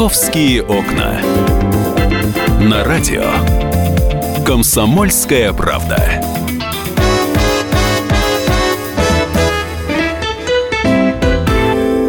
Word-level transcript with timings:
«Московские 0.00 0.62
окна». 0.62 1.20
На 2.58 2.84
радио 2.84 3.22
«Комсомольская 4.46 5.52
правда». 5.52 6.22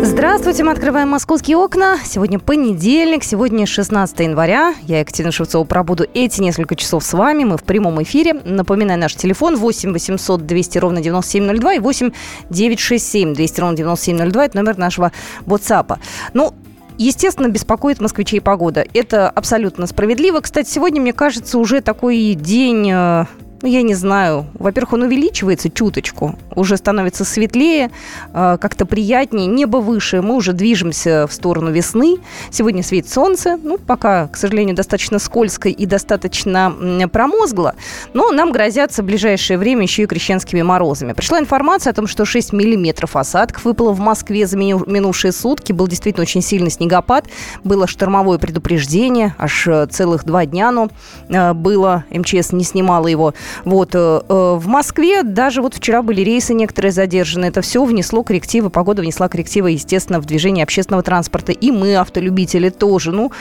Здравствуйте, 0.04 0.64
мы 0.64 0.72
открываем 0.72 1.10
«Московские 1.10 1.58
окна». 1.58 1.98
Сегодня 2.06 2.40
понедельник, 2.40 3.26
сегодня 3.26 3.66
16 3.66 4.20
января. 4.22 4.74
Я, 4.84 5.02
Екатерина 5.02 5.34
Шевцова, 5.34 5.66
пробуду 5.66 6.06
эти 6.14 6.40
несколько 6.40 6.78
часов 6.78 7.04
с 7.04 7.12
вами. 7.12 7.44
Мы 7.44 7.58
в 7.58 7.64
прямом 7.64 8.02
эфире. 8.04 8.36
Напоминаю, 8.46 9.02
наш 9.02 9.16
телефон 9.16 9.58
8 9.58 9.92
800 9.92 10.46
200 10.46 10.78
ровно 10.78 11.02
9702 11.02 11.74
и 11.74 11.80
8 11.80 12.12
967 12.50 13.34
200 13.34 13.60
ровно 13.60 13.76
9702. 13.76 14.46
Это 14.46 14.58
номер 14.58 14.78
нашего 14.78 15.12
WhatsApp. 15.46 15.98
Ну, 16.34 16.54
Естественно, 17.02 17.48
беспокоит 17.48 18.00
москвичей 18.00 18.42
погода. 18.42 18.86
Это 18.94 19.28
абсолютно 19.28 19.88
справедливо. 19.88 20.40
Кстати, 20.40 20.70
сегодня, 20.70 21.02
мне 21.02 21.14
кажется, 21.14 21.58
уже 21.58 21.82
такой 21.82 22.36
день 22.36 22.92
э, 22.94 23.26
ну, 23.62 23.68
я 23.68 23.82
не 23.82 23.94
знаю. 23.94 24.48
Во-первых, 24.54 24.94
он 24.94 25.04
увеличивается 25.04 25.70
чуточку, 25.70 26.36
уже 26.56 26.78
становится 26.78 27.26
светлее, 27.26 27.92
э, 28.34 28.58
как-то 28.60 28.86
приятнее, 28.86 29.48
небо 29.48 29.78
выше, 29.78 30.22
мы 30.22 30.36
уже 30.36 30.54
движемся 30.54 31.28
в 31.28 31.34
сторону 31.34 31.72
весны. 31.72 32.18
Сегодня 32.50 32.84
светит 32.84 33.10
солнце, 33.10 33.58
ну, 33.62 33.78
пока, 33.78 34.28
к 34.28 34.38
сожалению, 34.38 34.76
достаточно 34.76 35.20
скользко 35.20 35.70
и 35.70 35.86
достаточно 35.86 36.74
промозгло, 37.12 37.76
но 38.14 38.32
нам 38.32 38.52
грозятся 38.52 39.04
в 39.04 39.06
ближайшее 39.06 39.58
время 39.58 39.84
еще 39.84 40.04
и 40.04 40.06
крещенскими 40.06 40.62
морозами. 40.62 41.14
Пришла 41.14 41.40
информация 41.40 41.92
о 41.92 41.94
том, 41.94 42.08
что 42.08 42.26
6 42.26 42.54
миллиметров 42.54 43.16
осадков 43.16 43.66
выпало 43.66 43.92
в 43.92 44.00
Москве 44.00 44.48
за 44.48 44.58
минувшие 44.58 45.32
сутки. 45.32 45.72
Был 45.72 45.88
действительно 45.88 46.24
очень 46.24 46.42
сильный 46.42 46.72
снегопад, 46.72 47.26
было 47.64 47.88
штормовое 47.88 48.38
предупреждение, 48.38 49.36
аж 49.38 49.68
э, 49.68 49.88
целых 49.88 50.26
два 50.26 50.46
дня 50.46 50.70
оно 50.70 50.90
э, 51.30 51.54
было, 51.54 52.06
МЧС 52.10 52.52
не 52.52 52.64
снимало 52.64 53.08
его. 53.08 53.34
Вот. 53.66 53.96
Э, 53.96 54.22
э, 54.28 54.56
в 54.60 54.68
Москве 54.68 55.24
даже 55.24 55.62
вот 55.62 55.76
вчера 55.76 56.02
были 56.02 56.22
рейсы 56.22 56.54
некоторые 56.54 56.92
задержаны. 56.92 57.46
Это 57.46 57.62
все 57.62 57.84
внесло 57.84 58.24
коррективы, 58.24 58.70
погода 58.70 59.02
внесла 59.02 59.28
коррективы, 59.28 59.72
естественно, 59.72 60.20
в 60.20 60.26
движение 60.26 60.64
общественного 60.64 61.04
транспорта. 61.04 61.52
И 61.52 61.72
мы, 61.72 61.96
автолюбители, 61.96 62.70
тоже, 62.70 63.12
ну, 63.12 63.32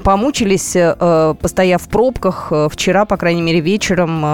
помучились, 0.00 0.72
э, 0.74 1.34
постояв 1.40 1.82
в 1.82 1.88
пробках. 1.88 2.52
Вчера, 2.70 3.04
по 3.04 3.16
крайней 3.16 3.42
мере, 3.42 3.60
вечером 3.60 4.24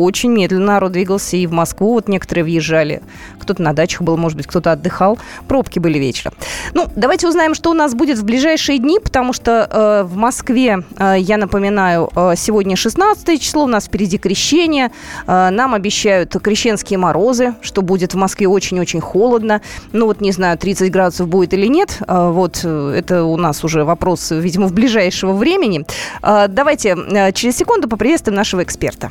очень 0.00 0.30
медленно 0.30 0.66
народ 0.66 0.92
двигался 0.92 1.36
и 1.36 1.46
в 1.46 1.52
Москву. 1.52 1.94
Вот 1.94 2.08
некоторые 2.08 2.44
въезжали. 2.44 3.02
Кто-то 3.46 3.62
на 3.62 3.72
дачах 3.72 4.02
был, 4.02 4.16
может 4.16 4.36
быть, 4.36 4.46
кто-то 4.46 4.72
отдыхал. 4.72 5.18
Пробки 5.48 5.78
были 5.78 5.98
вечером. 5.98 6.34
Ну, 6.74 6.86
давайте 6.96 7.28
узнаем, 7.28 7.54
что 7.54 7.70
у 7.70 7.74
нас 7.74 7.94
будет 7.94 8.18
в 8.18 8.24
ближайшие 8.24 8.78
дни, 8.78 8.98
потому 8.98 9.32
что 9.32 10.06
в 10.08 10.16
Москве, 10.16 10.82
я 10.98 11.36
напоминаю, 11.36 12.10
сегодня 12.36 12.76
16 12.76 13.40
число, 13.40 13.64
у 13.64 13.68
нас 13.68 13.86
впереди 13.86 14.18
крещение. 14.18 14.90
Э, 15.26 15.50
нам 15.50 15.74
обещают 15.74 16.34
крещенские 16.42 16.98
морозы, 16.98 17.54
что 17.60 17.82
будет 17.82 18.14
в 18.14 18.16
Москве 18.16 18.48
очень-очень 18.48 19.00
холодно. 19.00 19.60
Ну 19.92 20.06
вот 20.06 20.20
не 20.20 20.32
знаю, 20.32 20.58
30 20.58 20.90
градусов 20.90 21.28
будет 21.28 21.52
или 21.52 21.66
нет. 21.66 21.98
Э, 22.06 22.30
вот 22.30 22.60
э, 22.64 22.94
это 22.96 23.24
у 23.24 23.36
нас 23.36 23.64
уже 23.64 23.84
вопрос, 23.84 24.30
видимо, 24.30 24.66
в 24.66 24.72
ближайшего 24.72 25.32
времени. 25.32 25.84
Давайте 26.22 26.96
через 27.34 27.56
секунду 27.56 27.88
поприветствуем 27.88 28.36
нашего 28.36 28.62
эксперта. 28.62 29.10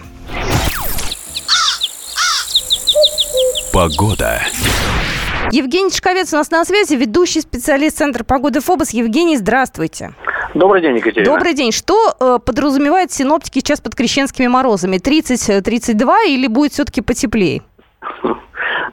Погода. 3.75 4.39
Евгений 5.51 5.91
Чковец 5.91 6.31
у 6.31 6.37
нас 6.37 6.49
на 6.49 6.63
связи, 6.63 6.93
ведущий 6.93 7.41
специалист 7.41 7.97
Центра 7.97 8.23
погоды 8.23 8.61
ФОБОС. 8.61 8.91
Евгений, 8.91 9.35
здравствуйте. 9.35 10.13
Добрый 10.53 10.81
день, 10.81 10.95
Екатерина. 10.95 11.25
Добрый 11.25 11.53
день. 11.53 11.73
Что 11.73 12.15
э, 12.17 12.39
подразумевают 12.39 13.11
синоптики 13.11 13.59
сейчас 13.59 13.81
под 13.81 13.93
крещенскими 13.93 14.47
морозами? 14.47 14.95
30-32 14.95 16.27
или 16.27 16.47
будет 16.47 16.71
все-таки 16.71 17.01
потеплее? 17.01 17.63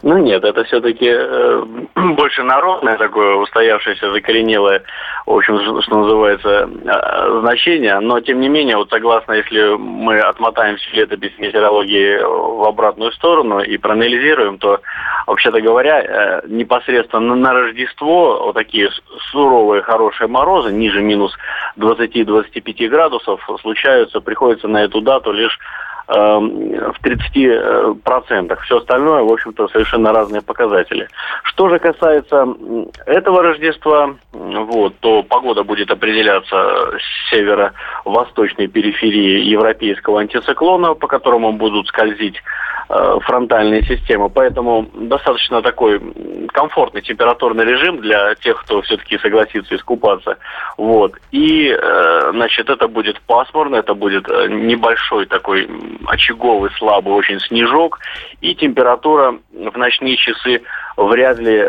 Ну 0.03 0.19
нет, 0.19 0.45
это 0.45 0.65
все-таки 0.65 1.09
э, 1.09 1.65
больше 2.17 2.43
народное 2.43 2.97
такое 2.97 3.37
устоявшееся, 3.37 4.13
закоренелое, 4.13 4.83
в 5.27 5.33
общем, 5.33 5.83
что 5.83 5.97
называется, 5.97 6.69
э, 6.85 7.41
значение. 7.41 8.01
Но 8.01 8.21
тем 8.21 8.41
не 8.41 8.49
менее, 8.49 8.77
вот 8.77 8.89
согласно, 8.91 9.33
если 9.33 9.77
мы 9.77 10.19
отмотаем 10.19 10.77
всю 10.77 10.97
летопись 10.97 11.39
метеорологии 11.39 12.19
в 12.23 12.65
обратную 12.65 13.13
сторону 13.13 13.61
и 13.61 13.77
проанализируем, 13.77 14.59
то, 14.59 14.81
вообще-то 15.27 15.61
говоря, 15.61 16.03
э, 16.03 16.43
непосредственно 16.49 17.35
на 17.35 17.53
Рождество 17.53 18.45
вот 18.47 18.55
такие 18.55 18.91
суровые 19.31 19.83
хорошие 19.83 20.29
морозы, 20.29 20.73
ниже 20.73 21.03
минус 21.03 21.37
20-25 21.79 22.89
градусов, 22.89 23.41
случаются, 23.61 24.21
приходится 24.21 24.69
на 24.69 24.85
эту 24.85 25.01
дату 25.01 25.33
лишь 25.33 25.59
в 26.09 26.95
30%. 27.03 28.59
Все 28.63 28.79
остальное, 28.79 29.23
в 29.23 29.33
общем-то, 29.33 29.69
совершенно 29.69 30.13
разные 30.13 30.43
показатели. 30.43 31.09
Что 31.45 31.69
же 31.69 31.79
касается 31.79 32.47
этого 33.07 33.43
Рождества, 33.43 34.15
вот, 34.33 34.95
то 35.01 35.23
погода 35.23 35.63
будет 35.63 35.91
определяться 35.91 36.57
с 36.99 37.31
северо-восточной 37.31 38.69
периферии 38.69 39.41
европейского 39.45 40.21
антициклона, 40.21 40.95
по 40.95 41.07
которому 41.07 41.53
будут 41.53 41.87
скользить 41.89 42.37
Э, 42.37 42.72
фронтальные 42.89 43.83
системы. 43.85 44.29
Поэтому 44.29 44.89
достаточно 44.95 45.63
такой 45.63 46.01
комфортный 46.53 47.03
температурный 47.03 47.65
режим 47.65 48.01
для 48.01 48.35
тех, 48.37 48.61
кто 48.63 48.83
все-таки 48.83 49.19
согласится 49.19 49.75
искупаться. 49.75 50.39
Вот. 50.77 51.15
И, 51.31 51.69
э, 51.69 52.31
значит, 52.33 52.69
это 52.69 52.89
будет 52.89 53.21
пасмурно, 53.23 53.77
это 53.77 53.95
будет 53.95 54.29
э, 54.29 54.49
небольшой 54.49 55.27
такой 55.27 55.69
очаговый, 56.07 56.71
слабый 56.79 57.15
очень 57.15 57.41
снежок. 57.41 57.99
И 58.41 58.55
температура 58.55 59.39
в 59.53 59.79
ночные 59.79 60.17
часы 60.17 60.63
вряд 60.97 61.39
ли 61.39 61.65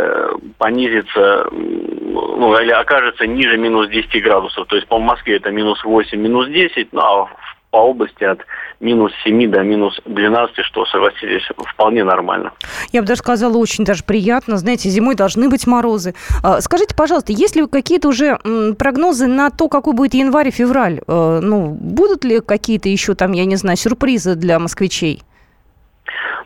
понизится, 0.58 1.48
ну, 1.52 2.60
или 2.60 2.72
окажется 2.72 3.26
ниже 3.26 3.58
минус 3.58 3.90
10 3.90 4.24
градусов. 4.24 4.68
То 4.68 4.76
есть 4.76 4.88
по 4.88 5.00
Москве 5.00 5.38
это 5.38 5.52
минус 5.52 5.84
8, 5.84 6.18
минус 6.20 6.48
10, 6.48 6.90
ну, 6.92 7.02
а 7.02 7.30
по 7.74 7.78
области 7.78 8.24
от 8.24 8.40
минус 8.80 9.12
7 9.24 9.50
до 9.50 9.64
минус 9.64 10.00
12, 10.06 10.64
что, 10.64 10.86
согласитесь, 10.86 11.42
вполне 11.74 12.04
нормально. 12.04 12.52
Я 12.92 13.02
бы 13.02 13.08
даже 13.08 13.20
сказала, 13.20 13.58
очень 13.58 13.84
даже 13.84 14.04
приятно. 14.04 14.58
Знаете, 14.58 14.90
зимой 14.90 15.16
должны 15.16 15.50
быть 15.50 15.66
морозы. 15.66 16.14
А, 16.44 16.62
скажите, 16.62 16.94
пожалуйста, 16.96 17.34
есть 17.34 17.56
ли 17.56 17.66
какие-то 17.66 18.10
уже 18.10 18.38
прогнозы 18.78 19.26
на 19.26 19.50
то, 19.50 19.70
какой 19.70 19.94
будет 19.94 20.14
январь 20.14 20.50
и 20.50 20.52
февраль? 20.52 21.02
А, 21.08 21.40
ну, 21.42 21.76
будут 21.82 22.24
ли 22.24 22.42
какие-то 22.42 22.90
еще 22.90 23.16
там, 23.16 23.32
я 23.32 23.46
не 23.46 23.56
знаю, 23.56 23.76
сюрпризы 23.76 24.36
для 24.36 24.60
москвичей? 24.60 25.24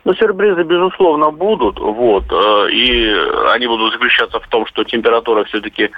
Ну, 0.04 0.14
сюрпризы, 0.14 0.62
безусловно, 0.62 1.30
будут, 1.30 1.78
вот, 1.78 2.24
э, 2.30 2.70
и 2.70 3.14
они 3.52 3.66
будут 3.66 3.92
заключаться 3.92 4.40
в 4.40 4.48
том, 4.48 4.64
что 4.64 4.84
температура 4.84 5.44
все-таки 5.44 5.90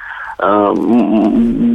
Э, 0.42 0.72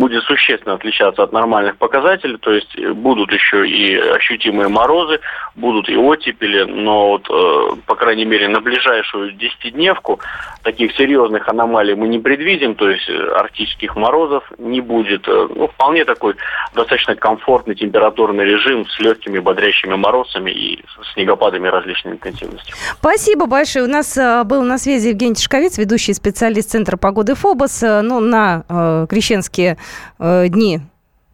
будет 0.06 0.24
существенно 0.24 0.76
отличаться 0.76 1.24
от 1.24 1.34
нормальных 1.34 1.78
показателей, 1.78 2.38
то 2.38 2.52
есть 2.52 2.78
будут 2.94 3.32
еще 3.32 3.68
и 3.68 3.96
ощутимые 3.96 4.68
морозы, 4.68 5.20
будут 5.56 5.90
и 5.90 5.98
оттепели, 5.98 6.64
но 6.64 7.08
вот, 7.08 7.28
э, 7.28 7.76
по 7.88 7.96
крайней 7.96 8.26
мере, 8.26 8.48
на 8.48 8.62
ближайшую 8.62 9.32
десятидневку 9.32 10.20
таких 10.62 10.96
серьезных 10.96 11.50
аномалий 11.50 11.96
мы 11.96 12.08
не 12.08 12.20
предвидим, 12.20 12.76
то 12.76 12.88
есть 12.88 13.10
арктических 13.10 13.96
морозов 13.96 14.44
не 14.60 14.80
будет. 14.80 15.28
Э, 15.28 15.48
ну, 15.56 15.68
вполне 15.70 16.06
такой 16.06 16.36
достаточно 16.76 17.16
комфортный 17.16 17.74
температурный 17.74 18.46
режим 18.46 18.86
с 18.88 19.00
легкими 19.00 19.40
бодрящими 19.40 19.96
морозами 19.96 20.52
и 20.52 20.84
снегопадами 21.14 21.68
различной 21.68 22.14
интенсивности. 22.14 22.74
Спасибо 23.00 23.48
большое. 23.48 23.86
У 23.86 23.90
нас 23.90 24.16
был 24.46 24.62
на 24.62 24.78
связи 24.78 25.08
Евгений 25.08 25.34
Тишковец, 25.34 25.80
ведущий 25.80 26.14
специалист 26.14 26.70
Центра 26.70 26.96
погоды 26.96 27.34
ФОБОС. 27.34 27.82
Ну, 28.04 28.20
на 28.20 28.64
э, 28.70 29.08
крещенские 29.10 29.78
э, 30.20 30.48
дни 30.50 30.82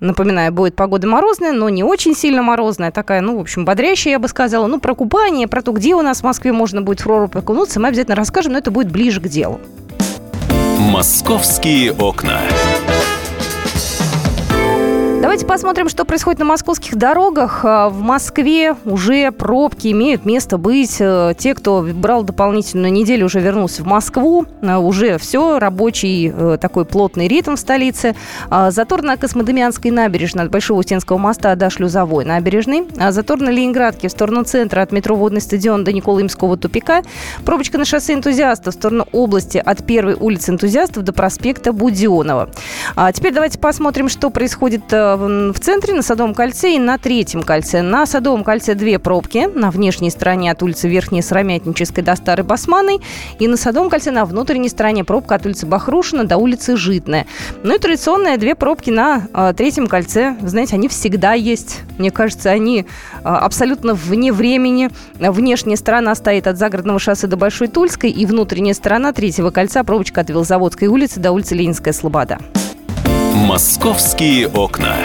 Напоминаю, 0.01 0.51
будет 0.51 0.75
погода 0.75 1.07
морозная, 1.07 1.51
но 1.51 1.69
не 1.69 1.83
очень 1.83 2.15
сильно 2.15 2.41
морозная, 2.41 2.89
такая, 2.89 3.21
ну, 3.21 3.37
в 3.37 3.39
общем, 3.39 3.65
бодрящая, 3.65 4.13
я 4.13 4.19
бы 4.19 4.27
сказала. 4.27 4.65
Ну, 4.65 4.79
про 4.79 4.95
купание, 4.95 5.47
про 5.47 5.61
то, 5.61 5.71
где 5.73 5.93
у 5.93 6.01
нас 6.01 6.21
в 6.21 6.23
Москве 6.23 6.51
можно 6.51 6.81
будет 6.81 7.01
в 7.01 7.03
прорубь 7.03 7.35
окунуться, 7.35 7.79
мы 7.79 7.89
обязательно 7.89 8.15
расскажем, 8.15 8.53
но 8.53 8.57
это 8.57 8.71
будет 8.71 8.91
ближе 8.91 9.21
к 9.21 9.27
делу. 9.27 9.61
«Московские 10.79 11.93
окна». 11.93 12.39
Давайте 15.21 15.45
посмотрим, 15.45 15.87
что 15.87 16.03
происходит 16.03 16.39
на 16.39 16.45
московских 16.45 16.95
дорогах. 16.95 17.59
А, 17.63 17.89
в 17.89 18.01
Москве 18.01 18.75
уже 18.85 19.31
пробки 19.31 19.91
имеют 19.91 20.25
место 20.25 20.57
быть. 20.57 20.97
Э, 20.99 21.35
те, 21.37 21.53
кто 21.53 21.83
брал 21.83 22.23
дополнительную 22.23 22.91
неделю, 22.91 23.27
уже 23.27 23.39
вернулся 23.39 23.83
в 23.83 23.85
Москву. 23.85 24.47
А, 24.63 24.79
уже 24.79 25.19
все, 25.19 25.59
рабочий 25.59 26.33
э, 26.35 26.57
такой 26.59 26.85
плотный 26.85 27.27
ритм 27.27 27.53
в 27.53 27.59
столице. 27.59 28.15
А, 28.49 28.71
затор 28.71 29.03
на 29.03 29.15
Космодемьянской 29.15 29.91
набережной 29.91 30.45
от 30.45 30.49
Большого 30.49 30.79
Устинского 30.79 31.19
моста 31.19 31.53
до 31.55 31.69
Шлюзовой 31.69 32.25
набережной. 32.25 32.87
Затор 33.11 33.39
на 33.41 33.51
Ленинградке 33.51 34.07
в 34.07 34.11
сторону 34.11 34.43
центра 34.43 34.81
от 34.81 34.91
метро 34.91 35.15
Водный 35.15 35.41
стадион 35.41 35.83
до 35.83 35.93
Николы 35.93 36.23
Имского 36.23 36.57
тупика. 36.57 37.03
Пробочка 37.45 37.77
на 37.77 37.85
шоссе 37.85 38.15
энтузиастов 38.15 38.73
в 38.73 38.77
сторону 38.79 39.05
области 39.11 39.59
от 39.59 39.85
первой 39.85 40.15
улицы 40.15 40.49
энтузиастов 40.49 41.03
до 41.03 41.13
проспекта 41.13 41.73
Будионова. 41.73 42.49
Теперь 43.13 43.33
давайте 43.33 43.59
посмотрим, 43.59 44.09
что 44.09 44.31
происходит 44.31 44.81
э, 44.91 45.10
в 45.17 45.59
центре, 45.59 45.93
на 45.93 46.01
Садовом 46.01 46.33
кольце 46.33 46.75
и 46.75 46.79
на 46.79 46.97
Третьем 46.97 47.43
кольце. 47.43 47.81
На 47.81 48.05
Садовом 48.05 48.43
кольце 48.43 48.73
две 48.75 48.99
пробки. 48.99 49.49
На 49.53 49.71
внешней 49.71 50.09
стороне 50.09 50.51
от 50.51 50.61
улицы 50.63 50.87
Верхней 50.87 51.21
Сыромятнической 51.21 52.03
до 52.03 52.15
Старой 52.15 52.45
Басманной. 52.45 52.99
И 53.39 53.47
на 53.47 53.57
Садовом 53.57 53.89
кольце 53.89 54.11
на 54.11 54.25
внутренней 54.25 54.69
стороне 54.69 55.03
пробка 55.03 55.35
от 55.35 55.45
улицы 55.45 55.65
Бахрушина 55.65 56.23
до 56.23 56.37
улицы 56.37 56.77
Житная. 56.77 57.25
Ну 57.63 57.75
и 57.75 57.79
традиционные 57.79 58.37
две 58.37 58.55
пробки 58.55 58.89
на 58.89 59.27
э, 59.33 59.53
Третьем 59.55 59.87
кольце. 59.87 60.35
Знаете, 60.41 60.75
они 60.75 60.87
всегда 60.87 61.33
есть. 61.33 61.79
Мне 61.97 62.11
кажется, 62.11 62.49
они 62.49 62.81
э, 62.81 62.83
абсолютно 63.23 63.93
вне 63.93 64.31
времени. 64.31 64.89
Внешняя 65.19 65.77
сторона 65.77 66.15
стоит 66.15 66.47
от 66.47 66.57
Загородного 66.57 66.99
шоссе 66.99 67.27
до 67.27 67.37
Большой 67.37 67.67
Тульской. 67.67 68.09
И 68.09 68.25
внутренняя 68.25 68.73
сторона 68.73 69.13
Третьего 69.13 69.51
кольца 69.51 69.83
пробочка 69.83 70.21
от 70.21 70.29
Велозаводской 70.29 70.87
улицы 70.87 71.19
до 71.19 71.31
улицы 71.31 71.55
Ленинская 71.55 71.93
Слобода. 71.93 72.39
Московские 73.33 74.49
окна. 74.49 74.97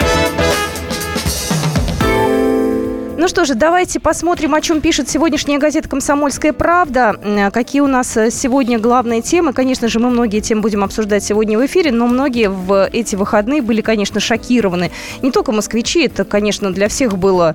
Ну 3.17 3.29
что 3.29 3.45
же, 3.45 3.55
давайте 3.55 4.01
посмотрим, 4.01 4.57
о 4.57 4.61
чем 4.61 4.81
пишет 4.81 5.09
сегодняшняя 5.09 5.59
газета 5.59 5.89
«Комсомольская 5.89 6.53
правда». 6.53 7.15
Какие 7.53 7.83
у 7.83 7.87
нас 7.87 8.17
э, 8.17 8.33
сегодня 8.33 8.81
главные 8.81 9.23
темы. 9.23 9.53
Конечно 9.53 9.87
же, 9.89 10.01
мы 10.01 10.11
многие 10.11 10.41
темы 10.41 10.63
будем 10.63 10.83
обсуждать 10.83 11.23
сегодня 11.23 11.57
в 11.57 11.65
эфире, 11.67 11.93
но 11.93 12.09
многие 12.09 12.51
в 12.51 12.89
эти 12.93 13.15
выходные 13.15 13.63
были, 13.63 13.81
конечно, 13.81 14.19
шокированы. 14.19 14.91
Не 15.23 15.31
только 15.31 15.53
москвичи, 15.53 16.07
это, 16.07 16.25
конечно, 16.25 16.73
для 16.73 16.89
всех 16.89 17.17
было, 17.19 17.55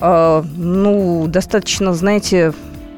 э, 0.00 0.42
ну, 0.56 1.26
достаточно, 1.28 1.92
знаете, 1.92 2.54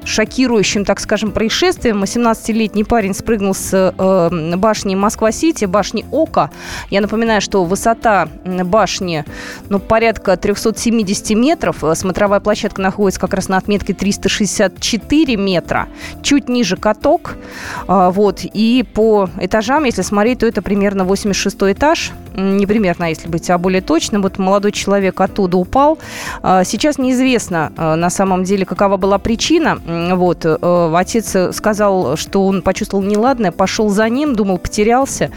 шокирующим, 0.08 0.84
так 0.84 1.00
скажем, 1.00 1.32
происшествием. 1.32 2.02
18-летний 2.02 2.84
парень 2.84 3.14
спрыгнул 3.14 3.54
с 3.54 3.72
э, 3.72 4.56
башни 4.56 4.94
Москва-Сити, 4.94 5.66
башни 5.66 6.04
Ока. 6.10 6.50
Я 6.90 7.00
напоминаю, 7.00 7.40
что 7.40 7.64
высота 7.64 8.28
башни 8.44 9.24
ну, 9.68 9.78
порядка 9.78 10.36
370 10.36 11.30
метров. 11.36 11.84
Смотровая 11.94 12.40
площадка 12.40 12.82
находится 12.82 13.20
как 13.20 13.34
раз 13.34 13.48
на 13.48 13.56
отметке 13.56 13.94
364 13.94 15.36
метра. 15.36 15.88
Чуть 16.22 16.48
ниже 16.48 16.76
каток. 16.76 17.36
Э, 17.86 18.10
вот. 18.10 18.40
И 18.42 18.84
по 18.94 19.28
этажам, 19.40 19.84
если 19.84 20.02
смотреть, 20.02 20.40
то 20.40 20.46
это 20.46 20.62
примерно 20.62 21.04
86 21.04 21.56
этаж. 21.72 22.12
Не 22.38 22.66
примерно, 22.66 23.06
а 23.06 23.08
если 23.08 23.28
быть 23.28 23.50
а 23.50 23.58
более 23.58 23.80
точным. 23.80 24.22
Вот 24.22 24.38
молодой 24.38 24.70
человек 24.70 25.20
оттуда 25.20 25.56
упал. 25.56 25.98
Э, 26.42 26.62
сейчас 26.64 26.96
неизвестно 26.98 27.72
э, 27.76 27.94
на 27.96 28.10
самом 28.10 28.44
деле, 28.44 28.64
какова 28.64 28.96
была 28.96 29.18
причина. 29.18 29.78
Вот. 30.14 30.44
Э, 30.44 30.92
отец 30.94 31.36
сказал, 31.56 32.16
что 32.16 32.46
он 32.46 32.62
почувствовал 32.62 33.02
неладное, 33.02 33.50
пошел 33.50 33.88
за 33.88 34.08
ним, 34.08 34.36
думал, 34.36 34.58
потерялся. 34.58 35.30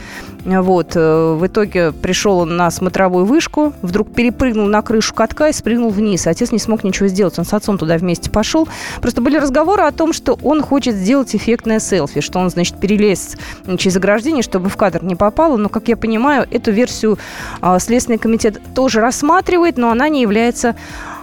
Вот. 0.45 0.95
Э, 0.95 1.33
в 1.33 1.45
итоге 1.45 1.91
пришел 1.91 2.39
он 2.39 2.57
на 2.57 2.71
смотровую 2.71 3.25
вышку, 3.25 3.73
вдруг 3.81 4.13
перепрыгнул 4.13 4.65
на 4.65 4.81
крышу 4.81 5.13
катка 5.13 5.49
и 5.49 5.53
спрыгнул 5.53 5.89
вниз. 5.89 6.27
Отец 6.27 6.51
не 6.51 6.59
смог 6.59 6.83
ничего 6.83 7.07
сделать. 7.07 7.37
Он 7.37 7.45
с 7.45 7.53
отцом 7.53 7.77
туда 7.77 7.97
вместе 7.97 8.29
пошел. 8.29 8.67
Просто 9.01 9.21
были 9.21 9.37
разговоры 9.37 9.83
о 9.83 9.91
том, 9.91 10.13
что 10.13 10.37
он 10.43 10.61
хочет 10.61 10.95
сделать 10.95 11.35
эффектное 11.35 11.79
селфи, 11.79 12.21
что 12.21 12.39
он, 12.39 12.49
значит, 12.49 12.79
перелез 12.79 13.37
через 13.77 13.95
ограждение, 13.97 14.43
чтобы 14.43 14.69
в 14.69 14.77
кадр 14.77 15.03
не 15.03 15.15
попало. 15.15 15.57
Но, 15.57 15.69
как 15.69 15.87
я 15.87 15.97
понимаю, 15.97 16.47
эту 16.49 16.71
версию 16.71 17.17
а, 17.61 17.77
Следственный 17.79 18.17
комитет 18.17 18.59
тоже 18.73 19.01
рассматривает, 19.01 19.77
но 19.77 19.91
она 19.91 20.09
не 20.09 20.21
является 20.21 20.75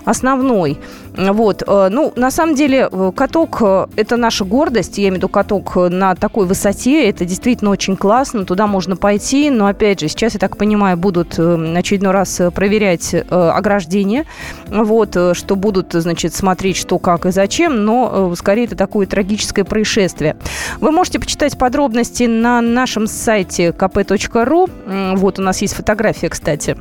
основной. 0.08 0.78
Вот. 1.16 1.62
Э, 1.66 1.88
ну, 1.90 2.12
на 2.16 2.30
самом 2.30 2.54
деле, 2.54 2.88
э, 2.90 3.12
каток 3.14 3.58
э,– 3.60 3.86
это 3.96 4.16
наша 4.16 4.44
гордость. 4.44 4.98
Я 4.98 5.04
имею 5.04 5.14
в 5.14 5.16
виду 5.18 5.28
каток 5.28 5.76
на 5.76 6.14
такой 6.14 6.46
высоте. 6.46 7.08
Это 7.08 7.24
действительно 7.24 7.70
очень 7.70 7.96
классно. 7.96 8.44
Туда 8.44 8.66
можно 8.66 8.96
пойти. 8.96 9.50
Но, 9.50 9.66
опять 9.66 10.00
же, 10.00 10.08
сейчас, 10.08 10.34
я 10.34 10.40
так 10.40 10.56
понимаю, 10.56 10.96
будут 10.96 11.38
очередной 11.38 12.12
раз 12.12 12.40
проверять 12.54 13.14
ограждение. 13.30 14.24
Вот. 14.68 15.10
Что 15.10 15.56
будут, 15.56 15.92
значит, 15.92 16.34
смотреть, 16.34 16.76
что, 16.76 16.98
как 16.98 17.26
и 17.26 17.30
зачем. 17.30 17.84
Но, 17.84 18.34
скорее, 18.36 18.64
это 18.64 18.76
такое 18.76 19.06
трагическое 19.06 19.64
происшествие. 19.64 20.36
Вы 20.80 20.90
можете 20.90 21.18
почитать 21.18 21.58
подробности 21.58 22.24
на 22.24 22.60
нашем 22.60 23.06
сайте 23.06 23.68
kp.ru. 23.68 25.16
Вот 25.16 25.38
у 25.38 25.42
нас 25.42 25.60
есть 25.60 25.74
фотография, 25.74 26.28
кстати 26.28 26.76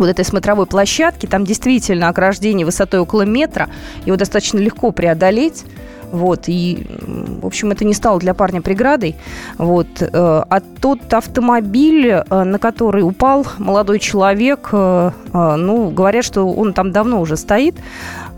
вот 0.00 0.08
этой 0.08 0.24
смотровой 0.24 0.66
площадки. 0.66 1.26
Там 1.26 1.44
действительно 1.44 2.08
ограждение 2.08 2.64
высотой 2.64 3.00
около 3.00 3.22
метра. 3.22 3.68
Его 4.04 4.16
достаточно 4.16 4.58
легко 4.58 4.92
преодолеть. 4.92 5.64
Вот, 6.10 6.44
и, 6.46 6.86
в 7.06 7.46
общем, 7.46 7.70
это 7.70 7.84
не 7.84 7.92
стало 7.92 8.18
для 8.18 8.34
парня 8.34 8.62
преградой. 8.62 9.16
Вот. 9.58 9.88
Э, 10.00 10.06
а 10.12 10.60
тот 10.80 11.12
автомобиль, 11.12 12.08
э, 12.08 12.44
на 12.44 12.58
который 12.58 13.02
упал 13.02 13.46
молодой 13.58 13.98
человек, 13.98 14.70
э, 14.72 15.10
ну, 15.32 15.90
говорят, 15.90 16.24
что 16.24 16.48
он 16.48 16.72
там 16.72 16.92
давно 16.92 17.20
уже 17.20 17.36
стоит. 17.36 17.74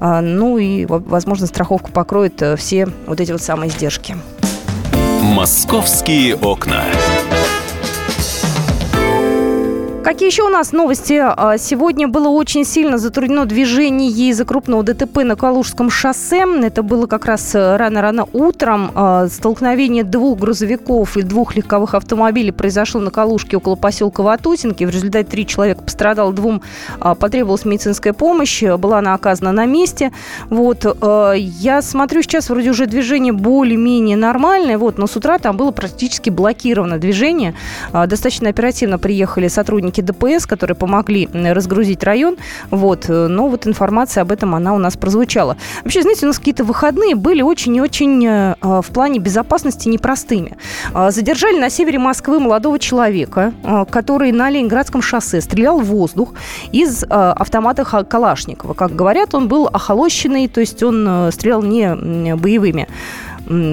Ну 0.01 0.57
и, 0.57 0.87
возможно, 0.87 1.47
страховка 1.47 1.93
покроет 1.93 2.43
все 2.57 2.89
вот 3.07 3.21
эти 3.21 3.33
вот 3.33 3.43
самые 3.43 3.69
издержки. 3.69 4.17
Московские 5.23 6.37
окна. 6.37 6.85
Какие 10.11 10.29
еще 10.29 10.43
у 10.43 10.49
нас 10.49 10.73
новости? 10.73 11.23
А, 11.25 11.57
сегодня 11.57 12.09
было 12.09 12.31
очень 12.31 12.65
сильно 12.65 12.99
затруднено 12.99 13.47
движение 13.47 14.11
из-за 14.11 14.45
крупного 14.45 14.83
ДТП 14.83 15.19
на 15.19 15.37
Калужском 15.37 15.89
шоссе. 15.89 16.45
Это 16.65 16.83
было 16.83 17.07
как 17.07 17.27
раз 17.27 17.55
э, 17.55 17.77
рано-рано 17.77 18.27
утром. 18.33 18.91
А, 18.97 19.29
столкновение 19.29 20.03
двух 20.03 20.41
грузовиков 20.41 21.17
и 21.17 21.23
двух 21.23 21.55
легковых 21.55 21.95
автомобилей 21.95 22.51
произошло 22.51 23.01
на 23.01 23.13
Калужке 23.13 23.57
около 23.57 23.77
поселка 23.77 24.25
Ватутинки. 24.25 24.83
В 24.83 24.91
результате 24.91 25.31
три 25.31 25.47
человека 25.47 25.83
пострадало, 25.83 26.33
двум 26.33 26.61
а, 26.99 27.15
потребовалась 27.15 27.65
медицинская 27.65 28.13
помощь. 28.13 28.65
Была 28.65 28.99
она 28.99 29.15
оказана 29.15 29.53
на 29.53 29.65
месте. 29.65 30.11
Вот. 30.49 30.85
Я 31.37 31.83
смотрю, 31.83 32.23
сейчас 32.23 32.51
вроде 32.51 32.71
уже 32.71 32.87
движение 32.87 33.33
более-менее 33.33 34.17
нормальное. 34.17 34.77
Вот. 34.77 34.99
Но 34.99 35.07
с 35.07 35.15
утра 35.15 35.39
там 35.39 35.57
было 35.57 35.71
практически 35.71 36.31
блокировано 36.31 36.99
движение. 36.99 37.55
Достаточно 37.93 38.49
оперативно 38.49 38.99
приехали 38.99 39.47
сотрудники 39.47 40.00
сотрудники 40.01 40.03
ДПС, 40.03 40.47
которые 40.47 40.77
помогли 40.77 41.29
разгрузить 41.33 42.05
район. 42.05 42.37
Вот. 42.71 43.09
Э, 43.09 43.29
но 43.29 43.49
вот 43.49 43.67
информация 43.67 44.23
об 44.23 44.33
этом, 44.33 44.55
она 44.55 44.75
у 44.75 44.79
нас 44.79 44.97
прозвучала. 44.97 45.57
Вообще, 45.85 46.03
знаете, 46.03 46.27
у 46.27 46.29
нас 46.29 46.39
какие-то 46.39 46.65
выходные 46.65 47.15
были 47.15 47.43
очень 47.43 47.77
и 47.77 47.81
очень 47.81 48.27
э, 48.27 48.55
э, 48.61 48.81
в 48.83 48.93
плане 48.93 49.19
безопасности 49.19 49.89
непростыми. 49.89 50.57
Задержали 51.11 51.59
на 51.59 51.71
севере 51.71 51.99
Москвы 51.99 52.41
молодого 52.41 52.79
человека, 52.79 53.53
который 53.91 54.33
на 54.33 54.51
Ленинградском 54.51 55.03
шоссе 55.03 55.41
стрелял 55.41 55.81
в 55.81 55.85
воздух 55.85 56.35
из 56.73 57.05
автомата 57.09 57.85
Калашникова. 57.85 58.75
Как 58.75 58.95
говорят, 58.95 59.35
он 59.35 59.49
был 59.49 59.67
охолощенный, 59.67 60.49
то 60.49 60.61
есть 60.61 60.83
он 60.83 61.31
стрелял 61.33 61.63
не 61.63 62.37
боевыми 62.37 62.87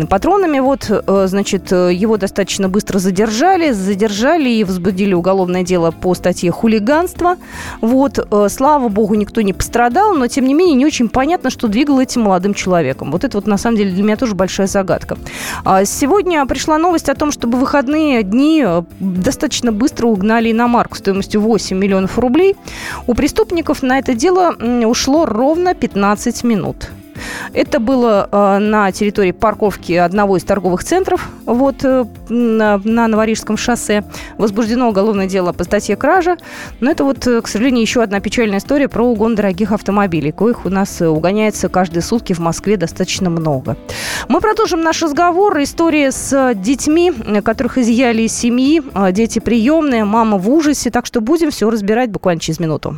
патронами. 0.09 0.59
Вот, 0.59 0.89
э, 0.89 1.25
значит, 1.27 1.71
э, 1.71 1.93
его 1.93 2.17
достаточно 2.17 2.67
быстро 2.69 2.99
задержали. 2.99 3.71
Задержали 3.71 4.49
и 4.49 4.63
возбудили 4.63 5.13
уголовное 5.13 5.63
дело 5.63 5.91
по 5.91 6.15
статье 6.15 6.51
хулиганство. 6.51 7.37
Вот, 7.81 8.19
э, 8.19 8.47
слава 8.49 8.89
богу, 8.89 9.13
никто 9.15 9.41
не 9.41 9.53
пострадал, 9.53 10.15
но, 10.15 10.27
тем 10.27 10.45
не 10.45 10.53
менее, 10.53 10.75
не 10.75 10.85
очень 10.85 11.09
понятно, 11.09 11.49
что 11.49 11.67
двигало 11.67 12.01
этим 12.01 12.21
молодым 12.23 12.53
человеком. 12.53 13.11
Вот 13.11 13.23
это 13.23 13.37
вот, 13.37 13.45
на 13.45 13.57
самом 13.57 13.77
деле, 13.77 13.91
для 13.91 14.03
меня 14.03 14.17
тоже 14.17 14.33
большая 14.33 14.67
загадка. 14.67 15.17
А 15.63 15.85
сегодня 15.85 16.45
пришла 16.45 16.77
новость 16.77 17.09
о 17.09 17.15
том, 17.15 17.31
чтобы 17.31 17.59
выходные 17.59 18.23
дни 18.23 18.65
достаточно 18.99 19.71
быстро 19.71 20.07
угнали 20.07 20.51
иномарку 20.51 20.97
стоимостью 20.97 21.41
8 21.41 21.77
миллионов 21.77 22.17
рублей. 22.17 22.55
У 23.05 23.13
преступников 23.13 23.83
на 23.83 23.99
это 23.99 24.13
дело 24.13 24.55
ушло 24.85 25.25
ровно 25.25 25.75
15 25.75 26.43
минут. 26.43 26.89
Это 27.53 27.79
было 27.79 28.27
э, 28.31 28.57
на 28.59 28.91
территории 28.91 29.31
парковки 29.31 29.93
одного 29.93 30.37
из 30.37 30.43
торговых 30.43 30.83
центров 30.83 31.29
вот, 31.45 31.83
э, 31.83 32.05
на, 32.29 32.79
на 32.83 33.07
Новорижском 33.07 33.57
шоссе. 33.57 34.03
Возбуждено 34.37 34.89
уголовное 34.89 35.27
дело 35.27 35.53
по 35.53 35.63
статье 35.63 35.95
кража. 35.95 36.37
Но 36.79 36.91
это 36.91 37.03
вот, 37.03 37.25
э, 37.27 37.41
к 37.41 37.47
сожалению, 37.47 37.81
еще 37.81 38.01
одна 38.03 38.19
печальная 38.19 38.59
история 38.59 38.87
про 38.87 39.03
угон 39.03 39.35
дорогих 39.35 39.71
автомобилей, 39.71 40.31
коих 40.31 40.65
у 40.65 40.69
нас 40.69 41.01
угоняется 41.01 41.69
каждые 41.69 42.03
сутки 42.03 42.33
в 42.33 42.39
Москве 42.39 42.77
достаточно 42.77 43.29
много. 43.29 43.77
Мы 44.27 44.41
продолжим 44.41 44.81
наш 44.81 45.01
разговор. 45.01 45.61
История 45.61 46.11
с 46.11 46.53
детьми, 46.55 47.11
которых 47.43 47.77
изъяли 47.77 48.23
из 48.23 48.33
семьи. 48.33 48.81
Дети 49.11 49.39
приемные, 49.39 50.03
мама 50.05 50.37
в 50.37 50.49
ужасе. 50.49 50.91
Так 50.91 51.05
что 51.05 51.21
будем 51.21 51.51
все 51.51 51.69
разбирать 51.69 52.09
буквально 52.11 52.39
через 52.39 52.59
минуту. 52.59 52.97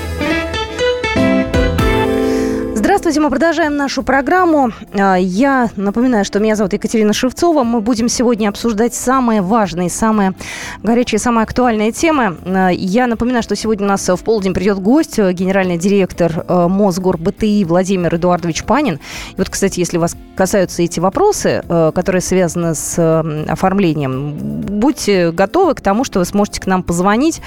Здравствуйте, 3.11 3.27
мы 3.27 3.37
продолжаем 3.37 3.75
нашу 3.75 4.03
программу. 4.03 4.71
А, 4.93 5.17
я 5.17 5.69
напоминаю, 5.75 6.23
что 6.23 6.39
меня 6.39 6.55
зовут 6.55 6.71
Екатерина 6.71 7.11
Шевцова. 7.11 7.65
Мы 7.65 7.81
будем 7.81 8.07
сегодня 8.07 8.47
обсуждать 8.47 8.93
самые 8.93 9.41
важные, 9.41 9.89
самые 9.89 10.33
горячие, 10.81 11.19
самые 11.19 11.43
актуальные 11.43 11.91
темы. 11.91 12.37
А, 12.45 12.69
я 12.69 13.07
напоминаю, 13.07 13.43
что 13.43 13.53
сегодня 13.57 13.85
у 13.85 13.89
нас 13.89 14.07
в 14.07 14.23
полдень 14.23 14.53
придет 14.53 14.79
гость, 14.79 15.17
генеральный 15.17 15.77
директор 15.77 16.45
а, 16.47 16.69
Мосгор 16.69 17.17
БТИ 17.17 17.65
Владимир 17.65 18.15
Эдуардович 18.15 18.63
Панин. 18.63 18.95
И 19.31 19.35
вот, 19.35 19.49
кстати, 19.49 19.81
если 19.81 19.97
вас 19.97 20.15
касаются 20.37 20.81
эти 20.81 21.01
вопросы, 21.01 21.63
которые 21.93 22.21
связаны 22.21 22.73
с 22.73 23.23
оформлением, 23.49 24.35
будьте 24.37 25.31
готовы 25.31 25.75
к 25.75 25.81
тому, 25.81 26.05
что 26.05 26.19
вы 26.19 26.25
сможете 26.25 26.61
к 26.61 26.65
нам 26.65 26.81
позвонить 26.81 27.41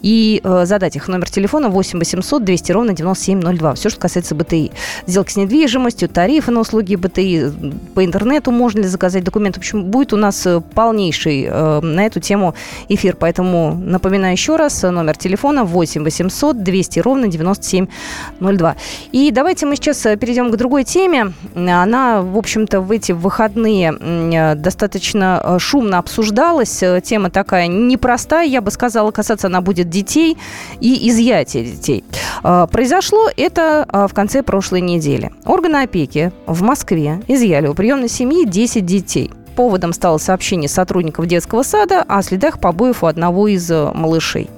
и 0.00 0.40
задать 0.64 0.96
их. 0.96 1.08
Номер 1.08 1.28
телефона 1.28 1.68
8 1.68 1.98
800 1.98 2.42
200 2.42 2.72
ровно 2.72 2.92
9702. 2.94 3.74
Все, 3.74 3.90
что 3.90 4.00
касается 4.00 4.34
БТИ 4.34 4.72
сделки 5.10 5.32
с 5.32 5.36
недвижимостью, 5.36 6.08
тарифы 6.08 6.50
на 6.50 6.60
услуги 6.60 6.96
БТИ, 6.96 7.52
по 7.94 8.04
интернету 8.04 8.50
можно 8.50 8.80
ли 8.80 8.86
заказать 8.86 9.24
документы. 9.24 9.60
В 9.60 9.62
общем, 9.62 9.84
будет 9.84 10.12
у 10.12 10.16
нас 10.16 10.46
э, 10.46 10.60
полнейший 10.60 11.46
э, 11.48 11.80
на 11.80 12.06
эту 12.06 12.20
тему 12.20 12.54
эфир. 12.88 13.16
Поэтому 13.16 13.74
напоминаю 13.74 14.32
еще 14.32 14.56
раз, 14.56 14.82
номер 14.82 15.16
телефона 15.16 15.64
8 15.64 16.02
800 16.02 16.62
200 16.62 17.00
ровно 17.00 17.28
9702. 17.28 18.76
И 19.12 19.30
давайте 19.30 19.66
мы 19.66 19.76
сейчас 19.76 20.06
э, 20.06 20.16
перейдем 20.16 20.50
к 20.50 20.56
другой 20.56 20.84
теме. 20.84 21.32
Она, 21.54 22.22
в 22.22 22.38
общем-то, 22.38 22.80
в 22.80 22.90
эти 22.90 23.12
выходные 23.12 24.54
достаточно 24.54 25.58
шумно 25.58 25.98
обсуждалась. 25.98 26.82
Тема 27.02 27.30
такая 27.30 27.66
непростая, 27.66 28.46
я 28.46 28.60
бы 28.60 28.70
сказала, 28.70 29.10
касаться 29.10 29.48
она 29.48 29.60
будет 29.60 29.90
детей 29.90 30.36
и 30.80 31.08
изъятия 31.10 31.64
детей. 31.64 32.04
Произошло 32.42 33.28
это 33.36 33.86
в 34.08 34.14
конце 34.14 34.42
прошлой 34.42 34.60
прошлой 34.60 34.82
неделе. 35.00 35.32
Органы 35.46 35.82
опеки 35.82 36.30
в 36.46 36.62
Москве 36.62 37.22
изъяли 37.26 37.66
у 37.66 37.74
приемной 37.74 38.08
семьи 38.08 38.44
10 38.46 38.84
детей. 38.84 39.30
Поводом 39.56 39.92
стало 39.92 40.18
сообщение 40.18 40.68
сотрудников 40.68 41.26
детского 41.26 41.62
сада 41.62 42.02
о 42.06 42.22
следах 42.22 42.60
побоев 42.60 43.02
у 43.02 43.06
одного 43.06 43.48
из 43.48 43.70
э, 43.70 43.90
малышей. 43.94 44.48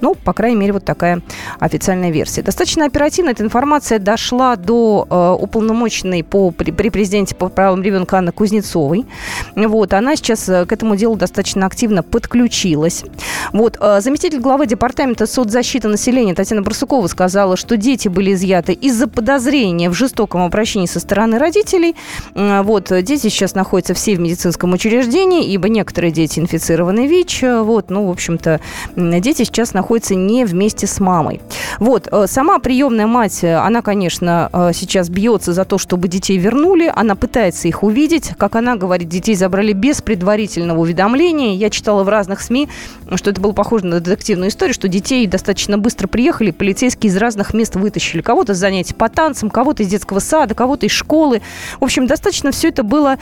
Ну, 0.00 0.14
по 0.14 0.32
крайней 0.32 0.56
мере, 0.56 0.72
вот 0.72 0.84
такая 0.84 1.22
официальная 1.58 2.10
версия. 2.10 2.42
Достаточно 2.42 2.84
оперативно 2.84 3.30
эта 3.30 3.42
информация 3.42 3.98
дошла 3.98 4.56
до 4.56 5.06
э, 5.08 5.42
уполномоченной 5.42 6.24
по, 6.24 6.50
при, 6.50 6.70
при 6.70 6.90
президенте 6.90 7.34
по 7.34 7.48
правам 7.48 7.82
ребенка 7.82 8.18
Анны 8.18 8.32
Кузнецовой. 8.32 9.06
Вот, 9.54 9.92
она 9.94 10.16
сейчас 10.16 10.48
э, 10.48 10.66
к 10.66 10.72
этому 10.72 10.96
делу 10.96 11.16
достаточно 11.16 11.66
активно 11.66 12.02
подключилась. 12.02 13.04
Вот, 13.52 13.76
э, 13.80 14.00
заместитель 14.00 14.40
главы 14.40 14.66
департамента 14.66 15.26
соцзащиты 15.26 15.88
населения 15.88 16.34
Татьяна 16.34 16.62
Барсукова 16.62 17.06
сказала, 17.06 17.56
что 17.56 17.76
дети 17.76 18.08
были 18.08 18.32
изъяты 18.32 18.72
из-за 18.72 19.08
подозрения 19.08 19.90
в 19.90 19.94
жестоком 19.94 20.42
обращении 20.42 20.86
со 20.86 21.00
стороны 21.00 21.38
родителей. 21.38 21.94
Э, 22.34 22.62
вот, 22.62 22.92
дети 23.02 23.28
сейчас 23.28 23.54
находятся 23.54 23.94
все 23.94 24.16
в 24.16 24.20
медицинском 24.20 24.72
учреждении, 24.72 25.46
ибо 25.52 25.68
некоторые 25.68 26.12
дети 26.12 26.40
инфицированы 26.40 27.06
ВИЧ. 27.06 27.42
Вот, 27.62 27.90
ну, 27.90 28.06
в 28.06 28.10
общем-то, 28.10 28.60
дети 28.96 29.44
сейчас 29.44 29.61
сейчас 29.62 29.74
находится 29.74 30.16
не 30.16 30.44
вместе 30.44 30.88
с 30.88 30.98
мамой. 30.98 31.40
Вот, 31.82 32.06
э, 32.12 32.28
сама 32.28 32.60
приемная 32.60 33.08
мать, 33.08 33.42
э, 33.42 33.56
она, 33.56 33.82
конечно, 33.82 34.48
э, 34.52 34.70
сейчас 34.72 35.08
бьется 35.08 35.52
за 35.52 35.64
то, 35.64 35.78
чтобы 35.78 36.06
детей 36.06 36.38
вернули. 36.38 36.92
Она 36.94 37.16
пытается 37.16 37.66
их 37.66 37.82
увидеть. 37.82 38.34
Как 38.38 38.54
она 38.54 38.76
говорит, 38.76 39.08
детей 39.08 39.34
забрали 39.34 39.72
без 39.72 40.00
предварительного 40.00 40.78
уведомления. 40.78 41.56
Я 41.56 41.70
читала 41.70 42.04
в 42.04 42.08
разных 42.08 42.40
СМИ, 42.40 42.68
что 43.16 43.30
это 43.30 43.40
было 43.40 43.50
похоже 43.50 43.86
на 43.86 43.98
детективную 43.98 44.50
историю, 44.50 44.74
что 44.74 44.86
детей 44.86 45.26
достаточно 45.26 45.76
быстро 45.76 46.06
приехали, 46.06 46.52
полицейские 46.52 47.10
из 47.10 47.16
разных 47.16 47.52
мест 47.52 47.74
вытащили. 47.74 48.22
Кого-то 48.22 48.54
с 48.54 48.58
занятий 48.58 48.94
по 48.94 49.08
танцам, 49.08 49.50
кого-то 49.50 49.82
из 49.82 49.88
детского 49.88 50.20
сада, 50.20 50.54
кого-то 50.54 50.86
из 50.86 50.92
школы. 50.92 51.42
В 51.80 51.84
общем, 51.84 52.06
достаточно 52.06 52.52
все 52.52 52.68
это 52.68 52.84
было 52.84 53.18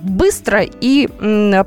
быстро 0.00 0.62
и 0.62 1.08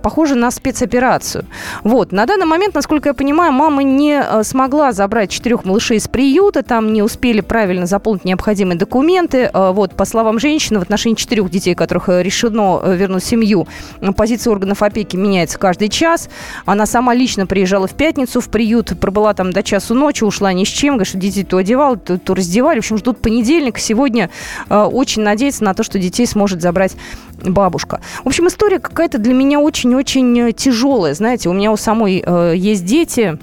похоже 0.01 0.33
на 0.33 0.49
спецоперацию. 0.49 1.45
Вот. 1.83 2.11
На 2.11 2.25
данный 2.25 2.47
момент, 2.47 2.73
насколько 2.73 3.09
я 3.09 3.13
понимаю, 3.13 3.51
мама 3.51 3.83
не 3.83 4.43
смогла 4.43 4.91
забрать 4.91 5.29
четырех 5.29 5.65
малышей 5.65 5.98
из 5.99 6.07
приюта, 6.07 6.63
там 6.63 6.91
не 6.91 7.03
успели 7.03 7.41
правильно 7.41 7.85
заполнить 7.85 8.25
необходимые 8.25 8.77
документы. 8.77 9.49
Э, 9.53 9.71
вот, 9.71 9.93
по 9.93 10.05
словам 10.05 10.39
женщины, 10.39 10.79
в 10.79 10.81
отношении 10.81 11.15
четырех 11.15 11.49
детей, 11.49 11.75
которых 11.75 12.09
э, 12.09 12.23
решено 12.23 12.81
вернуть 12.85 13.23
в 13.23 13.27
семью, 13.27 13.67
позиция 14.15 14.51
органов 14.51 14.81
опеки 14.81 15.15
меняется 15.15 15.59
каждый 15.59 15.89
час. 15.89 16.29
Она 16.65 16.85
сама 16.85 17.13
лично 17.13 17.45
приезжала 17.45 17.87
в 17.87 17.93
пятницу 17.93 18.41
в 18.41 18.49
приют, 18.49 18.99
пробыла 18.99 19.33
там 19.33 19.53
до 19.53 19.61
часу 19.61 19.93
ночи, 19.93 20.23
ушла 20.23 20.51
ни 20.53 20.63
с 20.63 20.67
чем, 20.67 20.95
говорит, 20.95 21.09
что 21.09 21.17
детей 21.17 21.43
то 21.43 21.57
одевал, 21.57 21.97
то, 21.97 22.17
то 22.17 22.33
раздевали. 22.33 22.77
В 22.77 22.79
общем, 22.79 22.97
ждут 22.97 23.19
понедельник. 23.19 23.77
Сегодня 23.77 24.29
очень 24.69 25.21
надеется 25.21 25.63
на 25.63 25.73
то, 25.73 25.83
что 25.83 25.99
детей 25.99 26.25
сможет 26.25 26.61
забрать 26.61 26.95
бабушка. 27.43 28.01
В 28.23 28.27
общем, 28.27 28.47
история 28.47 28.79
какая-то 28.79 29.17
для 29.17 29.33
меня 29.33 29.59
очень-очень 29.59 30.53
тяжелая. 30.53 31.13
Знаете, 31.13 31.49
у 31.49 31.53
меня 31.53 31.71
у 31.71 31.77
самой 31.77 32.23
э, 32.25 32.53
есть 32.55 32.85
дети, 32.85 33.37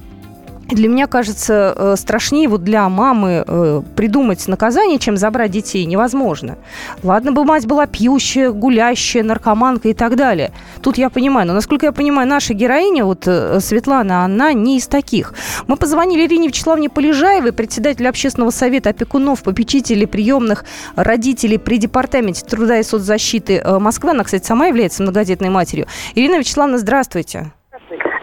для 0.75 0.89
меня 0.89 1.07
кажется 1.07 1.75
э, 1.77 1.95
страшнее 1.97 2.49
вот 2.49 2.65
для 2.65 2.89
мамы 2.89 3.45
э, 3.47 3.83
придумать 3.95 4.47
наказание, 4.49 4.99
чем 4.99 5.17
забрать 5.17 5.51
детей, 5.51 5.85
невозможно. 5.85 6.59
Ладно 7.03 7.33
бы 7.33 7.45
мать 7.45 7.67
была 7.67 7.87
пьющая, 7.87 8.51
гулящая, 8.51 9.23
наркоманка 9.23 9.89
и 9.89 9.95
так 9.95 10.17
далее. 10.17 10.53
Тут 10.83 10.99
я 10.99 11.09
понимаю, 11.09 11.47
но 11.47 11.55
насколько 11.55 11.87
я 11.87 11.93
понимаю, 11.93 12.29
наша 12.29 12.53
героиня, 12.55 13.05
вот 13.05 13.25
э, 13.27 13.61
Светлана, 13.61 14.25
она 14.25 14.53
не 14.53 14.79
из 14.79 14.87
таких. 14.89 15.35
Мы 15.69 15.77
позвонили 15.77 16.27
Ирине 16.27 16.49
Вячеславне 16.49 16.89
Полежаевой, 16.89 17.53
председателю 17.53 18.09
общественного 18.09 18.51
совета 18.51 18.91
опекунов, 18.91 19.43
попечителей 19.43 20.07
приемных 20.07 20.65
родителей 20.97 21.59
при 21.59 21.79
департаменте 21.79 22.45
труда 22.45 22.79
и 22.79 22.83
соцзащиты 22.83 23.63
Москвы. 23.79 24.11
Она, 24.11 24.25
кстати, 24.25 24.45
сама 24.45 24.67
является 24.67 25.03
многодетной 25.03 25.51
матерью. 25.51 25.87
Ирина 26.15 26.39
Вячеславовна, 26.39 26.79
здравствуйте. 26.79 27.53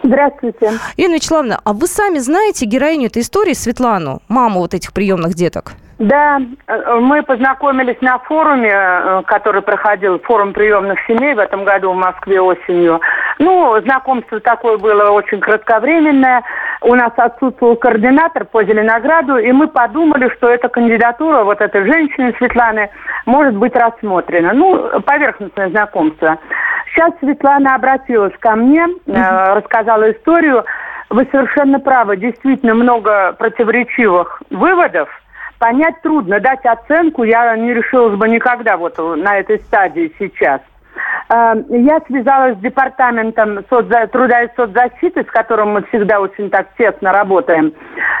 Здравствуйте. 0.04 0.72
Ирина 0.98 1.14
Вячеславовна, 1.14 1.60
а 1.64 1.72
вы 1.72 1.86
сами 1.86 2.18
знаете 2.18 2.66
героиню 2.66 3.06
этой 3.06 3.22
истории, 3.22 3.54
Светлану, 3.54 4.20
маму 4.28 4.60
вот 4.60 4.74
этих 4.74 4.92
приемных 4.92 5.34
деток? 5.34 5.72
Да, 5.98 6.40
э, 6.66 6.94
мы 7.00 7.22
познакомились 7.22 7.96
на 8.00 8.18
форуме, 8.18 8.70
э, 8.70 9.22
который 9.26 9.62
проходил, 9.62 10.18
форум 10.18 10.52
приемных 10.52 10.98
семей 11.06 11.34
в 11.34 11.38
этом 11.38 11.64
году 11.64 11.92
в 11.92 11.96
Москве 11.96 12.40
осенью. 12.40 13.00
Ну, 13.38 13.80
знакомство 13.80 14.40
такое 14.40 14.76
было 14.76 15.10
очень 15.10 15.40
кратковременное. 15.40 16.42
У 16.82 16.94
нас 16.94 17.12
отсутствовал 17.16 17.76
координатор 17.76 18.44
по 18.44 18.64
Зеленограду, 18.64 19.38
и 19.38 19.52
мы 19.52 19.68
подумали, 19.68 20.28
что 20.36 20.48
эта 20.48 20.68
кандидатура 20.68 21.44
вот 21.44 21.60
этой 21.60 21.86
женщины 21.86 22.34
Светланы 22.38 22.90
может 23.24 23.54
быть 23.54 23.74
рассмотрена. 23.74 24.52
Ну, 24.52 25.00
поверхностное 25.00 25.70
знакомство. 25.70 26.38
Сейчас 26.94 27.12
Светлана 27.18 27.74
обратилась 27.74 28.34
ко 28.38 28.54
мне, 28.54 28.86
э, 29.06 29.54
рассказала 29.54 30.12
историю. 30.12 30.64
Вы 31.10 31.26
совершенно 31.30 31.80
правы, 31.80 32.16
действительно 32.16 32.74
много 32.74 33.32
противоречивых 33.32 34.42
выводов– 34.50 35.08
понять 35.64 36.00
трудно. 36.02 36.40
Дать 36.40 36.64
оценку 36.64 37.24
я 37.24 37.56
не 37.56 37.72
решилась 37.72 38.16
бы 38.16 38.28
никогда 38.28 38.76
вот 38.76 38.98
на 38.98 39.38
этой 39.38 39.58
стадии 39.60 40.12
сейчас. 40.18 40.60
Э, 41.30 41.54
я 41.70 42.00
связалась 42.06 42.58
с 42.58 42.60
департаментом 42.60 43.64
соцза... 43.70 44.06
труда 44.08 44.42
и 44.42 44.48
соцзащиты, 44.54 45.24
с 45.24 45.30
которым 45.30 45.72
мы 45.72 45.82
всегда 45.84 46.20
очень 46.20 46.50
так 46.50 46.68
тесно 46.76 47.12
работаем. 47.12 47.72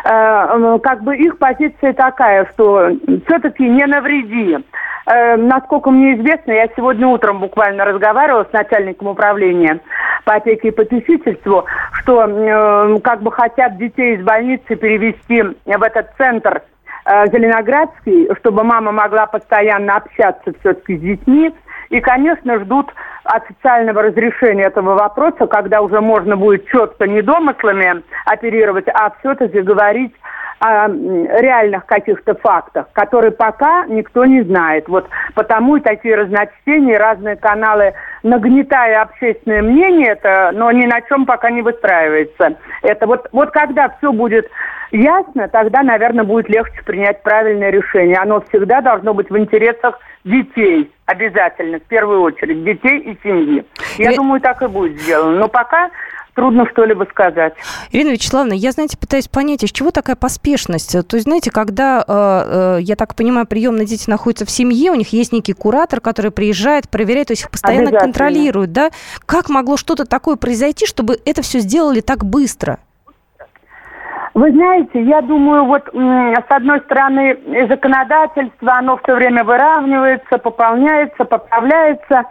Э, 0.04 0.78
как 0.82 1.02
бы 1.02 1.16
их 1.16 1.38
позиция 1.38 1.92
такая, 1.92 2.48
что 2.54 2.90
все-таки 3.26 3.68
не 3.68 3.86
навреди. 3.86 4.58
Э, 5.06 5.36
насколько 5.36 5.90
мне 5.90 6.14
известно, 6.16 6.52
я 6.52 6.68
сегодня 6.76 7.06
утром 7.06 7.40
буквально 7.40 7.84
разговаривала 7.84 8.44
с 8.44 8.52
начальником 8.52 9.08
управления 9.08 9.80
по 10.24 10.34
опеке 10.34 10.68
и 10.68 10.70
попечительству, 10.70 11.66
что 11.92 13.00
как 13.04 13.22
бы 13.22 13.30
хотят 13.30 13.76
детей 13.76 14.16
из 14.16 14.24
больницы 14.24 14.74
перевести 14.76 15.42
в 15.42 15.82
этот 15.82 16.08
центр 16.16 16.62
Зеленоградский, 17.06 18.30
чтобы 18.38 18.64
мама 18.64 18.90
могла 18.90 19.26
постоянно 19.26 19.96
общаться 19.96 20.54
все-таки 20.60 20.96
с 20.96 21.00
детьми. 21.00 21.54
И, 21.90 22.00
конечно, 22.00 22.58
ждут 22.60 22.90
официального 23.24 24.02
разрешения 24.02 24.64
этого 24.64 24.94
вопроса, 24.94 25.46
когда 25.46 25.80
уже 25.80 26.00
можно 26.00 26.36
будет 26.36 26.66
четко 26.68 27.06
не 27.06 27.22
домыслами 27.22 28.02
оперировать, 28.26 28.86
а 28.88 29.12
все-таки 29.20 29.60
говорить 29.60 30.14
о 30.58 30.88
реальных 30.88 31.86
каких-то 31.86 32.34
фактах, 32.34 32.86
которые 32.92 33.32
пока 33.32 33.86
никто 33.86 34.24
не 34.24 34.42
знает. 34.42 34.88
Вот 34.88 35.08
потому 35.34 35.76
и 35.76 35.80
такие 35.80 36.14
разночтения, 36.14 36.98
разные 36.98 37.36
каналы, 37.36 37.94
нагнетая 38.22 39.02
общественное 39.02 39.62
мнение, 39.62 40.12
это, 40.12 40.50
но 40.54 40.70
ни 40.72 40.86
на 40.86 41.00
чем 41.02 41.26
пока 41.26 41.50
не 41.50 41.62
выстраивается. 41.62 42.56
Это 42.82 43.06
вот, 43.06 43.28
вот 43.32 43.50
когда 43.50 43.94
все 43.98 44.12
будет 44.12 44.48
ясно, 44.90 45.48
тогда, 45.48 45.82
наверное, 45.82 46.24
будет 46.24 46.48
легче 46.48 46.82
принять 46.84 47.22
правильное 47.22 47.70
решение. 47.70 48.16
Оно 48.16 48.40
всегда 48.48 48.80
должно 48.80 49.14
быть 49.14 49.30
в 49.30 49.36
интересах 49.36 49.98
детей, 50.24 50.90
обязательно, 51.06 51.78
в 51.78 51.82
первую 51.82 52.22
очередь, 52.22 52.64
детей 52.64 52.98
и 52.98 53.18
семьи. 53.22 53.64
Я 53.98 54.12
и... 54.12 54.16
думаю, 54.16 54.40
так 54.40 54.62
и 54.62 54.66
будет 54.66 55.00
сделано. 55.00 55.38
Но 55.38 55.48
пока 55.48 55.90
трудно 56.34 56.66
что-либо 56.70 57.04
сказать. 57.10 57.54
Ирина 57.90 58.10
Вячеславовна, 58.10 58.52
я, 58.52 58.72
знаете, 58.72 58.98
пытаюсь 58.98 59.28
понять, 59.28 59.62
из 59.64 59.70
чего 59.70 59.90
такая 59.90 60.16
поспешность? 60.16 60.92
То 61.06 61.16
есть, 61.16 61.24
знаете, 61.24 61.50
когда, 61.50 62.04
э, 62.06 62.76
э, 62.78 62.82
я 62.82 62.96
так 62.96 63.14
понимаю, 63.14 63.46
приемные 63.46 63.86
дети 63.86 64.08
находятся 64.10 64.44
в 64.44 64.50
семье, 64.50 64.90
у 64.90 64.94
них 64.94 65.12
есть 65.12 65.32
некий 65.32 65.52
куратор, 65.52 66.00
который 66.00 66.30
приезжает, 66.30 66.88
проверяет, 66.88 67.28
то 67.28 67.32
есть 67.32 67.44
их 67.44 67.50
постоянно 67.50 67.92
контролирует, 67.92 68.72
да? 68.72 68.90
Как 69.26 69.48
могло 69.48 69.76
что-то 69.76 70.04
такое 70.04 70.36
произойти, 70.36 70.86
чтобы 70.86 71.18
это 71.24 71.42
все 71.42 71.60
сделали 71.60 72.00
так 72.00 72.24
быстро? 72.24 72.78
Вы 74.34 74.50
знаете, 74.50 75.00
я 75.00 75.22
думаю, 75.22 75.64
вот 75.64 75.84
с 75.94 76.44
одной 76.48 76.80
стороны 76.80 77.38
законодательство, 77.68 78.74
оно 78.74 78.98
все 79.04 79.14
время 79.14 79.44
выравнивается, 79.44 80.38
пополняется, 80.38 81.24
поправляется. 81.24 82.24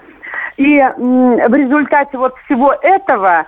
И 0.58 0.80
в 0.80 1.54
результате 1.54 2.18
вот 2.18 2.36
всего 2.46 2.74
этого 2.82 3.46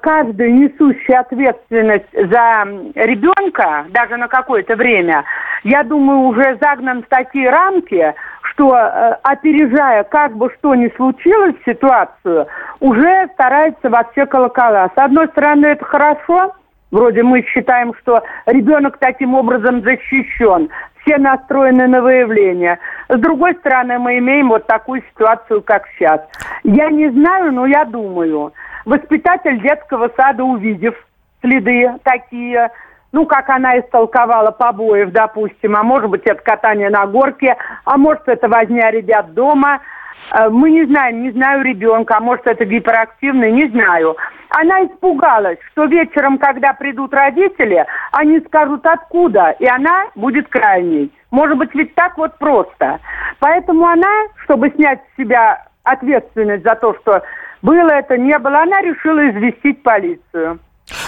каждый 0.00 0.52
несущий 0.52 1.16
ответственность 1.16 2.10
за 2.12 2.64
ребенка, 2.94 3.86
даже 3.90 4.16
на 4.16 4.28
какое-то 4.28 4.76
время, 4.76 5.24
я 5.62 5.82
думаю, 5.82 6.20
уже 6.28 6.58
загнан 6.60 7.02
в 7.02 7.06
такие 7.06 7.50
рамки, 7.50 8.14
что, 8.42 8.76
э, 8.76 9.16
опережая 9.22 10.04
как 10.04 10.36
бы 10.36 10.50
что 10.58 10.74
ни 10.74 10.88
случилось 10.96 11.56
ситуацию, 11.64 12.46
уже 12.80 13.28
старается 13.34 13.88
во 13.90 14.04
все 14.12 14.26
колокола. 14.26 14.90
С 14.94 14.98
одной 14.98 15.28
стороны, 15.28 15.66
это 15.66 15.84
хорошо– 15.84 16.52
Вроде 16.94 17.24
мы 17.24 17.42
считаем, 17.42 17.92
что 18.00 18.22
ребенок 18.46 18.98
таким 18.98 19.34
образом 19.34 19.82
защищен. 19.82 20.68
Все 21.00 21.18
настроены 21.18 21.88
на 21.88 22.00
выявление. 22.00 22.78
С 23.08 23.18
другой 23.18 23.56
стороны, 23.56 23.98
мы 23.98 24.18
имеем 24.18 24.50
вот 24.50 24.68
такую 24.68 25.02
ситуацию, 25.10 25.60
как 25.62 25.88
сейчас. 25.88 26.20
Я 26.62 26.90
не 26.90 27.10
знаю, 27.10 27.52
но 27.52 27.66
я 27.66 27.84
думаю. 27.84 28.52
Воспитатель 28.84 29.60
детского 29.60 30.10
сада, 30.16 30.44
увидев 30.44 30.94
следы 31.40 31.90
такие, 32.02 32.70
ну, 33.12 33.26
как 33.26 33.48
она 33.48 33.78
истолковала 33.78 34.50
побоев, 34.50 35.10
допустим, 35.10 35.76
а 35.76 35.82
может 35.82 36.10
быть, 36.10 36.22
это 36.24 36.42
катание 36.42 36.90
на 36.90 37.06
горке, 37.06 37.56
а 37.84 37.96
может, 37.96 38.28
это 38.28 38.48
возня 38.48 38.90
ребят 38.90 39.34
дома– 39.34 39.80
Э, 40.32 40.48
мы 40.48 40.70
не 40.70 40.84
знаем, 40.86 41.22
не 41.22 41.30
знаю 41.30 41.62
ребенка, 41.62 42.16
а 42.16 42.20
может 42.20 42.46
это 42.46 42.64
гиперактивный, 42.64 43.52
не 43.52 43.68
знаю. 43.68 44.16
Она 44.50 44.84
испугалась, 44.84 45.58
что 45.72 45.84
вечером, 45.84 46.38
когда 46.38 46.72
придут 46.72 47.12
родители, 47.12 47.84
они 48.12 48.40
скажут 48.40 48.86
откуда, 48.86 49.50
и 49.58 49.66
она 49.66 50.06
будет 50.14 50.48
крайней. 50.48 51.12
Может 51.30 51.58
быть, 51.58 51.74
ведь 51.74 51.94
так 51.94 52.16
вот 52.16 52.38
просто. 52.38 53.00
Поэтому 53.40 53.86
она, 53.86 54.26
чтобы 54.44 54.70
снять 54.70 55.00
с 55.00 55.22
себя 55.22 55.66
ответственность 55.82 56.64
за 56.64 56.76
то, 56.76 56.94
что 57.00 57.22
было 57.64 57.90
это, 57.92 58.18
не 58.18 58.38
было, 58.38 58.60
она 58.60 58.82
решила 58.82 59.28
известить 59.30 59.82
полицию. 59.82 60.60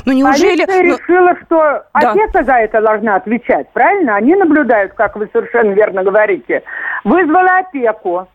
Ну 0.07 0.13
неужели... 0.13 0.65
Полиция 0.65 0.83
ну... 0.83 0.97
решила, 0.97 1.37
что 1.45 1.57
да. 2.01 2.13
отец 2.13 2.47
за 2.47 2.55
это 2.55 2.81
должна 2.81 3.17
отвечать, 3.17 3.69
правильно? 3.75 4.17
Они 4.17 4.35
наблюдают, 4.35 4.95
как 4.95 5.17
вы 5.17 5.29
совершенно 5.33 5.73
верно 5.73 6.03
говорите. 6.03 6.63
Вызвала 7.05 7.59
опеку. 7.59 8.27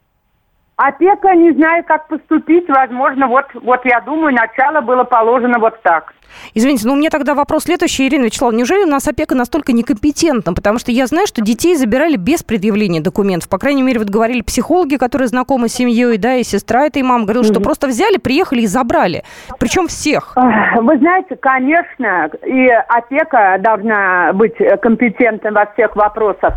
Опека 0.83 1.35
не 1.35 1.51
знаю, 1.53 1.83
как 1.83 2.07
поступить. 2.07 2.67
Возможно, 2.67 3.27
вот, 3.27 3.45
вот 3.53 3.85
я 3.85 4.01
думаю, 4.01 4.33
начало 4.33 4.81
было 4.81 5.03
положено 5.03 5.59
вот 5.59 5.79
так. 5.83 6.13
Извините, 6.55 6.87
но 6.87 6.93
у 6.93 6.95
меня 6.95 7.11
тогда 7.11 7.35
вопрос 7.35 7.65
следующий, 7.65 8.07
Ирина 8.07 8.25
Вячеславовна. 8.25 8.57
Неужели 8.57 8.83
у 8.85 8.87
нас 8.87 9.07
опека 9.07 9.35
настолько 9.35 9.73
некомпетентна? 9.73 10.53
Потому 10.53 10.79
что 10.79 10.91
я 10.91 11.05
знаю, 11.05 11.27
что 11.27 11.43
детей 11.43 11.75
забирали 11.75 12.15
без 12.15 12.41
предъявления 12.41 12.99
документов. 12.99 13.47
По 13.47 13.59
крайней 13.59 13.83
мере, 13.83 13.99
вот 13.99 14.09
говорили 14.09 14.41
психологи, 14.41 14.95
которые 14.95 15.27
знакомы 15.27 15.67
с 15.67 15.73
семьей, 15.73 16.17
да, 16.17 16.35
и 16.35 16.43
сестра 16.43 16.87
этой 16.87 17.03
мамы 17.03 17.25
говорила, 17.25 17.43
что 17.43 17.59
просто 17.59 17.85
взяли, 17.87 18.17
приехали 18.17 18.61
и 18.61 18.67
забрали. 18.67 19.23
Причем 19.59 19.87
всех. 19.87 20.35
Вы 20.35 20.97
знаете, 20.97 21.35
конечно, 21.35 22.31
и 22.43 22.69
опека 22.69 23.57
должна 23.59 24.31
быть 24.33 24.55
компетентной 24.81 25.51
во 25.51 25.67
всех 25.73 25.95
вопросах. 25.95 26.55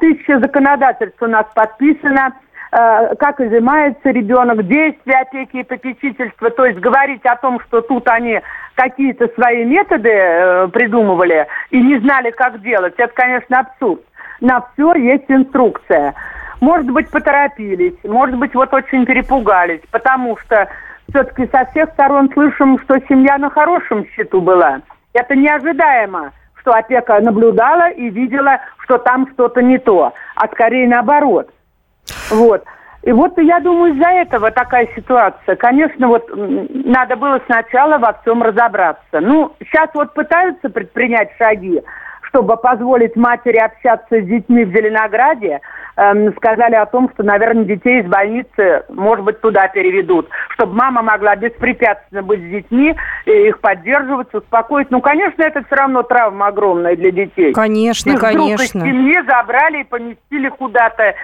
Тысяча 0.00 0.38
законодательств 0.38 1.20
у 1.20 1.26
нас 1.26 1.46
подписано– 1.54 2.34
как 2.70 3.40
изымается 3.40 4.10
ребенок, 4.10 4.66
действия 4.66 5.20
опеки 5.20 5.58
и 5.58 5.64
попечительства, 5.64 6.50
то 6.50 6.66
есть 6.66 6.78
говорить 6.78 7.24
о 7.24 7.36
том, 7.36 7.60
что 7.60 7.80
тут 7.80 8.06
они 8.08 8.40
какие-то 8.74 9.28
свои 9.34 9.64
методы 9.64 10.10
э, 10.10 10.68
придумывали 10.68 11.46
и 11.70 11.80
не 11.80 11.98
знали, 11.98 12.30
как 12.30 12.60
делать, 12.62 12.94
это, 12.96 13.12
конечно, 13.12 13.60
абсурд. 13.60 14.02
На 14.40 14.64
все 14.72 14.94
есть 14.94 15.24
инструкция. 15.28 16.14
Может 16.60 16.90
быть, 16.90 17.10
поторопились, 17.10 17.96
может 18.04 18.36
быть, 18.36 18.54
вот 18.54 18.72
очень 18.72 19.04
перепугались, 19.04 19.80
потому 19.90 20.36
что 20.38 20.68
все-таки 21.10 21.48
со 21.50 21.64
всех 21.66 21.90
сторон 21.90 22.30
слышим, 22.32 22.78
что 22.80 23.00
семья 23.08 23.38
на 23.38 23.50
хорошем 23.50 24.06
счету 24.08 24.40
была. 24.40 24.80
Это 25.12 25.34
неожидаемо, 25.34 26.32
что 26.60 26.72
опека 26.72 27.20
наблюдала 27.20 27.90
и 27.90 28.10
видела, 28.10 28.60
что 28.84 28.98
там 28.98 29.28
что-то 29.32 29.62
не 29.62 29.78
то, 29.78 30.12
а 30.36 30.46
скорее 30.48 30.86
наоборот. 30.86 31.50
Вот. 32.30 32.64
И 33.02 33.12
вот 33.12 33.38
я 33.38 33.60
думаю, 33.60 33.94
из-за 33.94 34.08
этого 34.08 34.50
такая 34.50 34.88
ситуация. 34.94 35.56
Конечно, 35.56 36.08
вот 36.08 36.28
надо 36.34 37.16
было 37.16 37.40
сначала 37.46 37.98
во 37.98 38.12
всем 38.20 38.42
разобраться. 38.42 39.20
Ну, 39.20 39.52
сейчас 39.60 39.88
вот 39.94 40.14
пытаются 40.14 40.68
предпринять 40.68 41.30
шаги, 41.38 41.80
чтобы 42.22 42.56
позволить 42.56 43.16
матери 43.16 43.56
общаться 43.56 44.20
с 44.20 44.24
детьми 44.24 44.64
в 44.64 44.74
Зеленограде. 44.74 45.60
Эм, 45.96 46.32
сказали 46.36 46.74
о 46.74 46.86
том, 46.86 47.10
что, 47.14 47.24
наверное, 47.24 47.64
детей 47.64 48.02
из 48.02 48.06
больницы, 48.06 48.84
может 48.88 49.24
быть, 49.24 49.40
туда 49.40 49.66
переведут, 49.68 50.28
чтобы 50.50 50.74
мама 50.74 51.02
могла 51.02 51.34
беспрепятственно 51.34 52.22
быть 52.22 52.40
с 52.40 52.50
детьми, 52.50 52.94
их 53.26 53.58
поддерживать, 53.60 54.32
успокоить. 54.32 54.90
Ну, 54.90 55.00
конечно, 55.00 55.42
это 55.42 55.64
все 55.64 55.74
равно 55.74 56.04
травма 56.04 56.48
огромная 56.48 56.94
для 56.94 57.10
детей. 57.10 57.52
Конечно, 57.52 58.10
их 58.10 58.20
конечно. 58.20 58.54
Вдруг 58.54 58.60
из 58.60 58.70
семьи 58.70 59.18
забрали 59.26 59.80
и 59.80 59.84
поместили 59.84 60.48
куда-то 60.50 61.14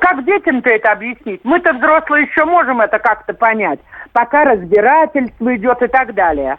как 0.00 0.24
детям-то 0.24 0.70
это 0.70 0.92
объяснить? 0.92 1.40
Мы-то 1.44 1.72
взрослые 1.74 2.24
еще 2.24 2.44
можем 2.44 2.80
это 2.80 2.98
как-то 2.98 3.34
понять, 3.34 3.80
пока 4.12 4.44
разбирательство 4.44 5.54
идет 5.56 5.82
и 5.82 5.86
так 5.88 6.14
далее. 6.14 6.58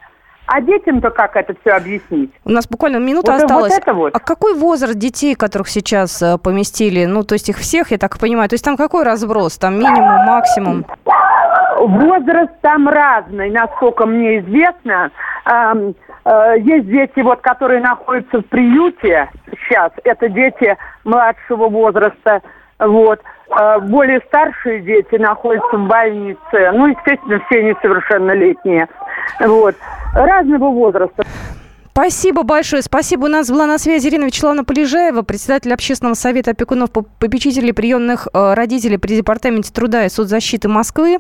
А 0.52 0.62
детям-то 0.62 1.12
как 1.12 1.36
это 1.36 1.54
все 1.62 1.74
объяснить? 1.74 2.32
У 2.44 2.50
нас 2.50 2.68
буквально 2.68 2.98
минута 2.98 3.34
вот, 3.34 3.44
осталась. 3.44 3.72
Вот 3.72 3.82
это 3.82 3.94
вот. 3.94 4.16
А 4.16 4.20
какой 4.20 4.56
возраст 4.56 4.98
детей, 4.98 5.36
которых 5.36 5.68
сейчас 5.68 6.20
э, 6.24 6.40
поместили? 6.40 7.06
Ну, 7.06 7.24
то 7.24 7.34
есть 7.34 7.50
их 7.50 7.58
всех, 7.58 7.92
я 7.92 8.00
так 8.00 8.18
понимаю. 8.18 8.50
То 8.50 8.56
есть 8.56 8.66
там 8.66 8.76
какой 8.76 9.04
разброс? 9.04 9.60
Там 9.60 9.78
минимум, 9.78 10.26
максимум? 10.26 10.86
Возраст 11.78 12.52
там 12.62 12.90
разный, 12.90 13.52
насколько 13.52 14.08
мне 14.08 14.40
известно. 14.40 15.12
Э, 15.46 16.56
есть 16.60 16.88
дети, 16.88 17.20
вот, 17.22 17.42
которые 17.42 17.82
находятся 17.82 18.40
в 18.40 18.46
приюте 18.46 19.30
сейчас. 19.52 19.92
Это 20.04 20.30
дети 20.30 20.78
младшего 21.04 21.70
возраста 21.70 22.42
вот. 22.80 23.20
А 23.52 23.80
более 23.80 24.22
старшие 24.28 24.82
дети 24.82 25.16
находятся 25.16 25.78
в 25.78 25.88
больнице. 25.88 26.72
Ну, 26.74 26.88
естественно, 26.88 27.42
все 27.50 27.64
несовершеннолетние. 27.64 28.88
Вот. 29.40 29.76
Разного 30.14 30.70
возраста. 30.70 31.24
Спасибо 31.92 32.44
большое. 32.44 32.82
Спасибо. 32.82 33.26
У 33.26 33.28
нас 33.28 33.50
была 33.50 33.66
на 33.66 33.78
связи 33.78 34.08
Ирина 34.08 34.24
Вячеславовна 34.24 34.64
Полежаева, 34.64 35.22
председатель 35.22 35.74
общественного 35.74 36.14
совета 36.14 36.52
опекунов 36.52 36.92
попечителей 36.92 37.74
приемных 37.74 38.30
э, 38.34 38.54
родителей 38.54 38.98
при 38.98 39.18
Департаменте 39.18 39.74
труда 39.74 40.06
и 40.06 40.10
соцзащиты 40.10 40.70
Москвы. 40.70 41.20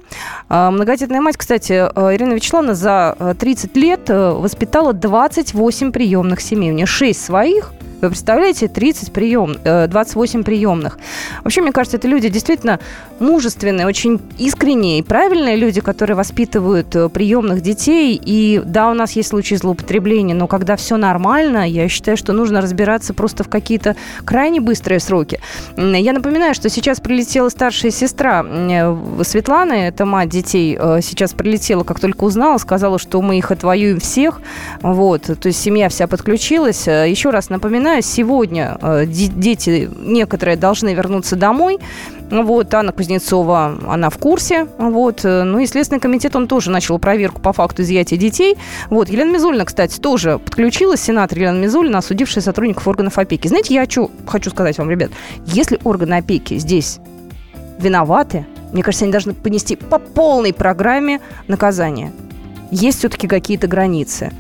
Э, 0.49 0.69
многодетная 0.69 1.19
мать, 1.19 1.35
кстати, 1.35 1.73
э, 1.73 2.15
Ирина 2.15 2.31
Вячеславовна 2.31 2.75
за 2.75 3.35
30 3.37 3.75
лет 3.75 4.07
воспитала 4.07 4.93
28 4.93 5.91
приемных 5.91 6.39
семей. 6.39 6.71
У 6.71 6.75
нее 6.75 6.85
6 6.85 7.25
своих, 7.25 7.73
вы 8.01 8.09
представляете, 8.09 8.67
30 8.67 9.11
прием, 9.11 9.55
28 9.63 10.43
приемных. 10.43 10.99
Вообще, 11.43 11.61
мне 11.61 11.71
кажется, 11.71 11.97
это 11.97 12.07
люди 12.07 12.29
действительно 12.29 12.79
мужественные, 13.19 13.85
очень 13.85 14.21
искренние 14.37 14.99
и 14.99 15.01
правильные 15.01 15.55
люди, 15.55 15.81
которые 15.81 16.15
воспитывают 16.15 16.95
э, 16.95 17.09
приемных 17.09 17.61
детей. 17.61 18.19
И 18.23 18.61
да, 18.65 18.89
у 18.89 18.93
нас 18.93 19.11
есть 19.13 19.29
случаи 19.29 19.55
злоупотребления, 19.55 20.35
но 20.35 20.47
когда 20.47 20.75
все 20.75 20.97
нормально, 20.97 21.67
я 21.69 21.87
считаю, 21.89 22.17
что 22.17 22.33
нужно 22.33 22.61
разбираться 22.61 23.13
просто 23.13 23.43
в 23.43 23.49
какие-то 23.49 23.95
крайне 24.25 24.61
быстрые 24.61 24.99
сроки. 24.99 25.39
Я 25.75 26.13
напоминаю, 26.13 26.53
что 26.53 26.69
сейчас 26.69 26.99
прилетела 26.99 27.49
старшая 27.49 27.91
сестра 27.91 28.45
э, 28.45 29.23
Светланы, 29.23 29.73
это 29.73 30.05
мать 30.05 30.29
детей, 30.29 30.77
э, 30.79 30.99
сейчас 31.01 31.33
прилетела, 31.33 31.83
как 31.83 31.99
только 31.99 32.23
узнала, 32.23 32.57
сказала, 32.57 32.99
что 32.99 33.21
мы 33.21 33.37
их 33.37 33.51
отвоюем 33.51 33.99
всех. 33.99 34.41
Вот, 34.81 35.23
то 35.23 35.47
есть 35.47 35.61
семья 35.61 35.89
вся 35.89 36.07
подключилась. 36.07 36.87
Еще 36.87 37.29
раз 37.29 37.49
напоминаю, 37.49 37.88
напоминаю, 37.89 38.03
сегодня 38.03 38.77
э, 38.81 39.05
дети 39.07 39.89
некоторые 39.97 40.57
должны 40.57 40.93
вернуться 40.93 41.35
домой. 41.35 41.79
Вот, 42.29 42.71
Анна 42.73 42.91
Кузнецова, 42.91 43.79
она 43.87 44.09
в 44.09 44.17
курсе. 44.17 44.67
Вот. 44.77 45.25
Э, 45.25 45.43
ну 45.43 45.59
и 45.59 45.65
Следственный 45.65 45.99
комитет, 45.99 46.35
он 46.35 46.47
тоже 46.47 46.69
начал 46.69 46.99
проверку 46.99 47.41
по 47.41 47.51
факту 47.53 47.81
изъятия 47.81 48.17
детей. 48.17 48.57
Вот. 48.89 49.09
Елена 49.09 49.31
Мизулина, 49.31 49.65
кстати, 49.65 49.99
тоже 49.99 50.37
подключилась, 50.39 51.01
сенатор 51.01 51.39
Елена 51.39 51.57
Мизулина, 51.57 51.97
осудившая 51.97 52.43
сотрудников 52.43 52.87
органов 52.87 53.17
опеки. 53.17 53.47
Знаете, 53.47 53.73
я 53.73 53.81
хочу, 53.81 54.11
хочу 54.27 54.51
сказать 54.51 54.77
вам, 54.77 54.89
ребят, 54.91 55.11
если 55.45 55.79
органы 55.83 56.15
опеки 56.15 56.57
здесь 56.59 56.99
виноваты, 57.79 58.45
мне 58.71 58.83
кажется, 58.83 59.05
они 59.05 59.11
должны 59.11 59.33
понести 59.33 59.75
по 59.75 59.97
полной 59.97 60.53
программе 60.53 61.21
наказания. 61.47 62.11
Есть 62.69 62.99
все-таки 62.99 63.27
какие-то 63.27 63.67
границы. 63.67 64.31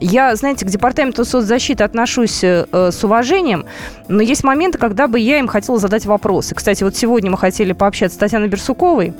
Я, 0.00 0.34
знаете, 0.36 0.64
к 0.64 0.68
департаменту 0.68 1.24
соцзащиты 1.24 1.82
отношусь 1.82 2.44
э, 2.44 2.66
с 2.72 3.02
уважением, 3.02 3.66
но 4.06 4.22
есть 4.22 4.44
моменты, 4.44 4.78
когда 4.78 5.08
бы 5.08 5.18
я 5.18 5.38
им 5.38 5.48
хотела 5.48 5.78
задать 5.78 6.06
вопросы. 6.06 6.54
Кстати, 6.54 6.84
вот 6.84 6.96
сегодня 6.96 7.30
мы 7.30 7.36
хотели 7.36 7.72
пообщаться 7.72 8.16
с 8.16 8.18
Татьяной 8.18 8.48
Берсуковой, 8.48 9.12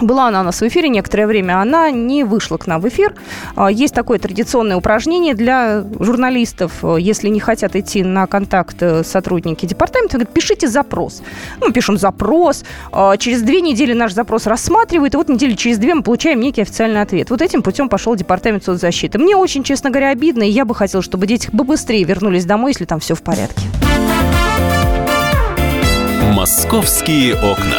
была 0.00 0.28
она 0.28 0.40
у 0.40 0.44
нас 0.44 0.60
в 0.60 0.66
эфире 0.66 0.88
некоторое 0.88 1.26
время, 1.26 1.60
она 1.60 1.90
не 1.90 2.24
вышла 2.24 2.56
к 2.56 2.66
нам 2.66 2.80
в 2.80 2.88
эфир. 2.88 3.14
А, 3.56 3.70
есть 3.70 3.94
такое 3.94 4.18
традиционное 4.18 4.76
упражнение 4.76 5.34
для 5.34 5.84
журналистов, 5.98 6.72
если 6.98 7.28
не 7.28 7.40
хотят 7.40 7.76
идти 7.76 8.02
на 8.02 8.26
контакт 8.26 8.76
э, 8.80 9.04
сотрудники 9.04 9.66
департамента, 9.66 10.18
говорят, 10.18 10.32
пишите 10.34 10.68
запрос. 10.68 11.22
Ну, 11.60 11.68
мы 11.68 11.72
пишем 11.72 11.98
запрос, 11.98 12.64
а, 12.90 13.16
через 13.16 13.42
две 13.42 13.60
недели 13.60 13.92
наш 13.92 14.12
запрос 14.12 14.46
рассматривают, 14.46 15.14
и 15.14 15.16
вот 15.16 15.28
недели 15.28 15.54
через 15.54 15.78
две 15.78 15.94
мы 15.94 16.02
получаем 16.02 16.40
некий 16.40 16.62
официальный 16.62 17.00
ответ. 17.02 17.30
Вот 17.30 17.42
этим 17.42 17.62
путем 17.62 17.88
пошел 17.88 18.14
департамент 18.14 18.64
соцзащиты. 18.64 19.18
Мне 19.18 19.36
очень, 19.36 19.62
честно 19.62 19.90
говоря, 19.90 20.10
обидно, 20.10 20.42
и 20.42 20.50
я 20.50 20.64
бы 20.64 20.74
хотела, 20.74 21.02
чтобы 21.02 21.26
дети 21.26 21.50
побыстрее 21.50 22.04
вернулись 22.04 22.44
домой, 22.44 22.72
если 22.72 22.84
там 22.84 23.00
все 23.00 23.14
в 23.14 23.22
порядке. 23.22 23.62
Московские 26.32 27.34
окна. 27.34 27.78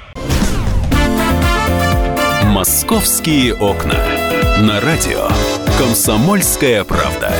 Московские 2.61 3.55
окна. 3.55 3.95
На 4.61 4.79
радио 4.81 5.27
«Комсомольская 5.79 6.83
правда». 6.83 7.33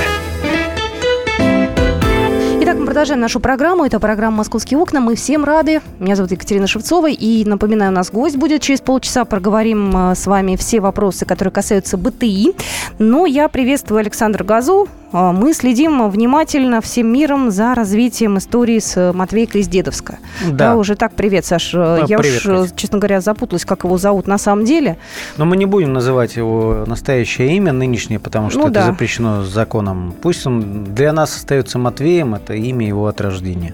Итак, 2.59 2.75
мы 2.79 2.87
продолжаем 2.87 3.21
нашу 3.21 3.39
программу. 3.39 3.85
Это 3.85 3.99
программа 3.99 4.37
«Московские 4.37 4.79
окна». 4.79 4.99
Мы 4.99 5.15
всем 5.15 5.43
рады. 5.43 5.81
Меня 5.99 6.15
зовут 6.15 6.31
Екатерина 6.31 6.65
Шевцова. 6.65 7.07
И, 7.11 7.45
напоминаю, 7.45 7.91
у 7.91 7.93
нас 7.93 8.09
гость 8.09 8.37
будет 8.37 8.63
через 8.63 8.81
полчаса. 8.81 9.23
Проговорим 9.23 9.95
э, 9.95 10.15
с 10.15 10.25
вами 10.25 10.55
все 10.55 10.79
вопросы, 10.79 11.27
которые 11.27 11.51
касаются 11.51 11.97
БТИ. 11.97 12.55
Но 12.97 13.27
я 13.27 13.47
приветствую 13.47 13.99
Александра 13.99 14.43
Газу, 14.43 14.87
мы 15.11 15.53
следим 15.53 16.09
внимательно 16.09 16.81
всем 16.81 17.11
миром 17.11 17.51
за 17.51 17.75
развитием 17.75 18.37
истории 18.37 18.79
с 18.79 19.11
Матвейкой 19.13 19.61
из 19.61 19.67
Дедовска. 19.67 20.19
Да. 20.47 20.71
да 20.71 20.75
уже 20.75 20.95
так, 20.95 21.13
привет, 21.13 21.45
Саш. 21.45 21.71
Да, 21.71 22.05
Я 22.07 22.17
привет, 22.17 22.37
уж, 22.37 22.43
Катя. 22.43 22.73
честно 22.75 22.97
говоря, 22.97 23.21
запуталась, 23.21 23.65
как 23.65 23.83
его 23.83 23.97
зовут 23.97 24.27
на 24.27 24.37
самом 24.37 24.65
деле. 24.65 24.97
Но 25.37 25.45
мы 25.45 25.57
не 25.57 25.65
будем 25.65 25.93
называть 25.93 26.35
его 26.35 26.85
настоящее 26.87 27.55
имя 27.57 27.73
нынешнее, 27.73 28.19
потому 28.19 28.49
что 28.49 28.59
ну, 28.59 28.65
это 28.65 28.73
да. 28.73 28.85
запрещено 28.87 29.43
законом. 29.43 30.13
Пусть 30.21 30.45
он 30.45 30.85
для 30.93 31.11
нас 31.13 31.35
остается 31.35 31.77
Матвеем, 31.79 32.35
это 32.35 32.53
имя 32.53 32.87
его 32.87 33.07
от 33.07 33.19
рождения. 33.21 33.73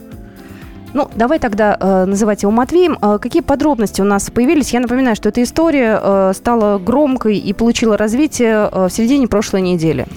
Ну, 0.94 1.10
давай 1.16 1.38
тогда 1.38 1.78
э, 1.80 2.06
называть 2.06 2.44
его 2.44 2.52
Матвеем. 2.52 2.98
Э, 3.02 3.20
какие 3.22 3.42
подробности 3.42 4.02
у 4.02 4.06
нас 4.06 4.32
появились? 4.32 4.74
Я 4.74 4.80
напоминаю, 4.80 5.16
что 5.16 5.30
эта 5.30 5.44
история 5.44 6.00
э, 6.02 6.32
стала 6.34 6.80
громкой 6.80 7.38
и 7.38 7.54
получила 7.54 7.98
развитие 7.98 8.70
э, 8.72 8.88
в 8.88 8.90
середине 8.90 9.28
прошлой 9.28 9.62
недели. 9.62 10.08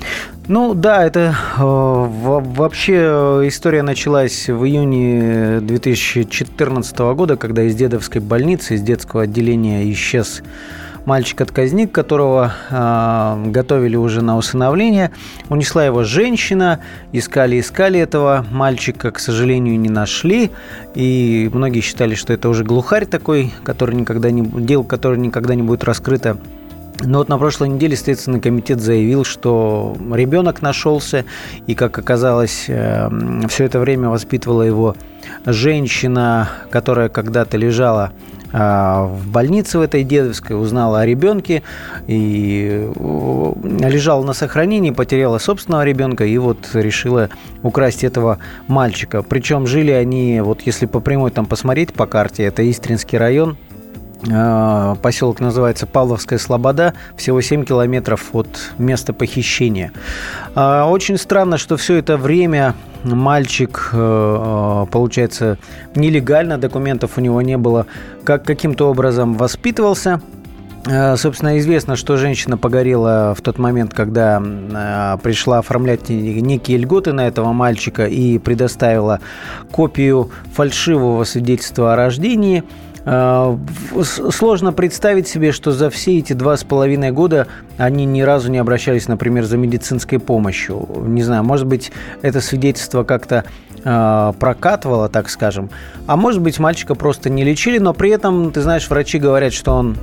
Ну 0.52 0.74
да, 0.74 1.06
это 1.06 1.36
э, 1.58 1.62
вообще 1.62 2.94
э, 2.94 3.42
история 3.46 3.82
началась 3.82 4.48
в 4.48 4.64
июне 4.64 5.60
2014 5.60 6.98
года, 6.98 7.36
когда 7.36 7.62
из 7.62 7.76
дедовской 7.76 8.20
больницы, 8.20 8.74
из 8.74 8.82
детского 8.82 9.22
отделения 9.22 9.88
исчез 9.92 10.42
мальчик-отказник, 11.06 11.92
которого 11.92 12.52
э, 12.68 13.44
готовили 13.46 13.94
уже 13.94 14.22
на 14.22 14.36
усыновление. 14.36 15.12
Унесла 15.50 15.86
его 15.86 16.02
женщина, 16.02 16.80
искали-искали 17.12 18.00
этого 18.00 18.44
мальчика, 18.50 19.12
к 19.12 19.20
сожалению, 19.20 19.78
не 19.78 19.88
нашли. 19.88 20.50
И 20.96 21.48
многие 21.54 21.80
считали, 21.80 22.16
что 22.16 22.32
это 22.32 22.48
уже 22.48 22.64
глухарь 22.64 23.06
такой, 23.06 23.52
который 23.62 23.94
никогда 23.94 24.32
не, 24.32 24.42
дело, 24.42 24.82
которое 24.82 25.20
никогда 25.20 25.54
не 25.54 25.62
будет 25.62 25.84
раскрыто. 25.84 26.38
Но 27.02 27.18
вот 27.18 27.28
на 27.28 27.38
прошлой 27.38 27.70
неделе 27.70 27.96
Следственный 27.96 28.40
комитет 28.40 28.80
заявил, 28.80 29.24
что 29.24 29.96
ребенок 30.12 30.60
нашелся, 30.60 31.24
и, 31.66 31.74
как 31.74 31.98
оказалось, 31.98 32.66
э, 32.68 33.08
все 33.48 33.64
это 33.64 33.78
время 33.78 34.10
воспитывала 34.10 34.62
его 34.62 34.94
женщина, 35.46 36.48
которая 36.70 37.08
когда-то 37.08 37.56
лежала 37.56 38.12
а, 38.52 39.04
в 39.04 39.28
больнице 39.28 39.78
в 39.78 39.82
этой 39.82 40.02
дедовской, 40.02 40.60
узнала 40.60 41.00
о 41.00 41.06
ребенке 41.06 41.62
и 42.06 42.90
лежала 43.80 44.24
на 44.24 44.32
сохранении, 44.32 44.90
потеряла 44.90 45.38
собственного 45.38 45.84
ребенка 45.84 46.24
и 46.24 46.36
вот 46.38 46.68
решила 46.74 47.30
украсть 47.62 48.02
этого 48.02 48.38
мальчика. 48.66 49.22
Причем 49.22 49.66
жили 49.66 49.92
они, 49.92 50.40
вот 50.40 50.62
если 50.62 50.86
по 50.86 51.00
прямой 51.00 51.30
там 51.30 51.46
посмотреть 51.46 51.92
по 51.92 52.06
карте, 52.06 52.42
это 52.42 52.68
Истринский 52.68 53.18
район, 53.18 53.56
Поселок 54.22 55.40
называется 55.40 55.86
Павловская 55.86 56.38
Слобода, 56.38 56.94
всего 57.16 57.40
7 57.40 57.64
километров 57.64 58.34
от 58.34 58.72
места 58.76 59.12
похищения. 59.14 59.92
А, 60.54 60.86
очень 60.86 61.16
странно, 61.16 61.56
что 61.56 61.76
все 61.76 61.96
это 61.96 62.18
время 62.18 62.74
мальчик, 63.02 63.90
э, 63.92 63.96
э, 63.98 64.86
получается, 64.90 65.58
нелегально, 65.94 66.58
документов 66.58 67.12
у 67.16 67.20
него 67.20 67.40
не 67.40 67.56
было, 67.56 67.86
как 68.24 68.44
каким-то 68.44 68.90
образом 68.90 69.34
воспитывался. 69.34 70.20
Э, 70.86 71.16
собственно, 71.16 71.58
известно, 71.58 71.96
что 71.96 72.18
женщина 72.18 72.58
погорела 72.58 73.34
в 73.34 73.40
тот 73.40 73.58
момент, 73.58 73.94
когда 73.94 74.42
пришла 75.22 75.58
оформлять 75.58 76.08
некие 76.08 76.76
льготы 76.76 77.12
на 77.12 77.26
этого 77.26 77.52
мальчика 77.52 78.06
и 78.06 78.38
предоставила 78.38 79.20
копию 79.70 80.30
фальшивого 80.52 81.24
свидетельства 81.24 81.94
о 81.94 81.96
рождении– 81.96 82.64
сложно 83.04 84.72
представить 84.72 85.26
себе, 85.26 85.52
что 85.52 85.72
за 85.72 85.90
все 85.90 86.18
эти 86.18 86.32
два 86.32 86.56
с 86.56 86.64
половиной 86.64 87.12
года 87.12 87.46
они 87.78 88.04
ни 88.04 88.20
разу 88.20 88.50
не 88.50 88.58
обращались, 88.58 89.08
например, 89.08 89.44
за 89.44 89.56
медицинской 89.56 90.18
помощью. 90.18 90.86
Не 91.06 91.22
знаю, 91.22 91.44
может 91.44 91.66
быть, 91.66 91.92
это 92.22 92.40
свидетельство 92.40 93.04
как-то 93.04 93.44
э, 93.82 94.32
прокатывало, 94.38 95.08
так 95.08 95.30
скажем. 95.30 95.70
А 96.06 96.16
может 96.16 96.42
быть, 96.42 96.58
мальчика 96.58 96.94
просто 96.94 97.30
не 97.30 97.42
лечили, 97.42 97.78
но 97.78 97.94
при 97.94 98.10
этом, 98.10 98.52
ты 98.52 98.60
знаешь, 98.60 98.88
врачи 98.90 99.18
говорят, 99.18 99.54
что 99.54 99.72
он 99.72 99.96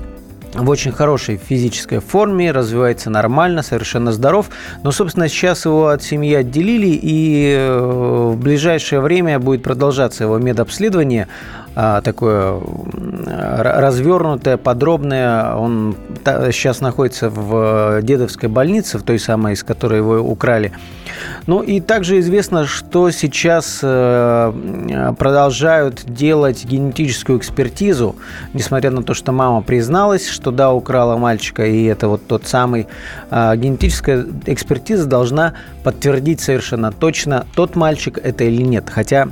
в 0.53 0.69
очень 0.69 0.91
хорошей 0.91 1.37
физической 1.37 1.99
форме, 1.99 2.51
развивается 2.51 3.09
нормально, 3.09 3.61
совершенно 3.61 4.11
здоров. 4.11 4.49
Но, 4.83 4.91
собственно, 4.91 5.27
сейчас 5.27 5.65
его 5.65 5.89
от 5.89 6.03
семьи 6.03 6.33
отделили, 6.33 6.99
и 6.99 7.53
э, 7.57 8.31
в 8.33 8.37
ближайшее 8.37 9.01
время 9.01 9.39
будет 9.39 9.63
продолжаться 9.63 10.23
его 10.23 10.37
медобследование 10.37 11.27
такое 12.03 12.59
развернутое, 13.27 14.57
подробное. 14.57 15.53
Он 15.55 15.95
сейчас 16.25 16.81
находится 16.81 17.29
в 17.29 18.01
дедовской 18.01 18.49
больнице, 18.49 18.97
в 18.97 19.03
той 19.03 19.19
самой, 19.19 19.53
из 19.53 19.63
которой 19.63 19.99
его 19.99 20.19
украли. 20.19 20.71
Ну 21.45 21.61
и 21.61 21.79
также 21.79 22.19
известно, 22.19 22.65
что 22.65 23.11
сейчас 23.11 23.79
э, 23.83 25.13
продолжают 25.17 26.03
делать 26.05 26.65
генетическую 26.65 27.39
экспертизу, 27.39 28.15
несмотря 28.53 28.91
на 28.91 29.03
то, 29.03 29.13
что 29.13 29.31
мама 29.31 29.61
призналась, 29.61 30.27
что 30.27 30.51
да, 30.51 30.73
украла 30.73 31.17
мальчика, 31.17 31.65
и 31.65 31.85
это 31.85 32.07
вот 32.07 32.27
тот 32.27 32.47
самый 32.47 32.87
а, 33.29 33.55
генетическая 33.55 34.25
экспертиза 34.45 35.05
должна 35.05 35.53
подтвердить 35.83 36.41
совершенно 36.41 36.91
точно, 36.91 37.45
тот 37.55 37.75
мальчик 37.75 38.19
это 38.21 38.43
или 38.43 38.61
нет. 38.61 38.89
Хотя 38.89 39.29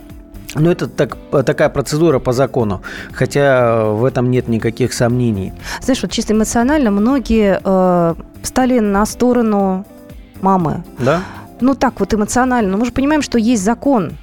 ну, 0.56 0.72
это 0.72 0.88
так, 0.88 1.18
такая 1.46 1.70
процедура 1.70 2.20
по 2.20 2.34
закону, 2.34 2.82
хотя 3.14 3.86
в 3.86 4.06
этом 4.06 4.32
нет 4.32 4.48
никаких 4.48 4.94
сомнений. 4.94 5.54
Знаешь, 5.82 6.02
вот 6.02 6.12
чисто 6.12 6.34
эмоционально 6.34 6.92
многие 6.92 7.60
э, 7.64 8.16
стали 8.44 8.80
на 8.80 9.06
сторону 9.06 9.86
мамы. 10.42 10.84
Да? 11.00 11.22
Ну, 11.62 11.76
так 11.76 12.00
вот 12.00 12.14
эмоционально. 12.14 12.72
Но 12.72 12.78
мы 12.78 12.86
же 12.86 12.92
понимаем, 12.92 13.22
что 13.22 13.38
есть 13.38 13.64
закон, 13.64 14.18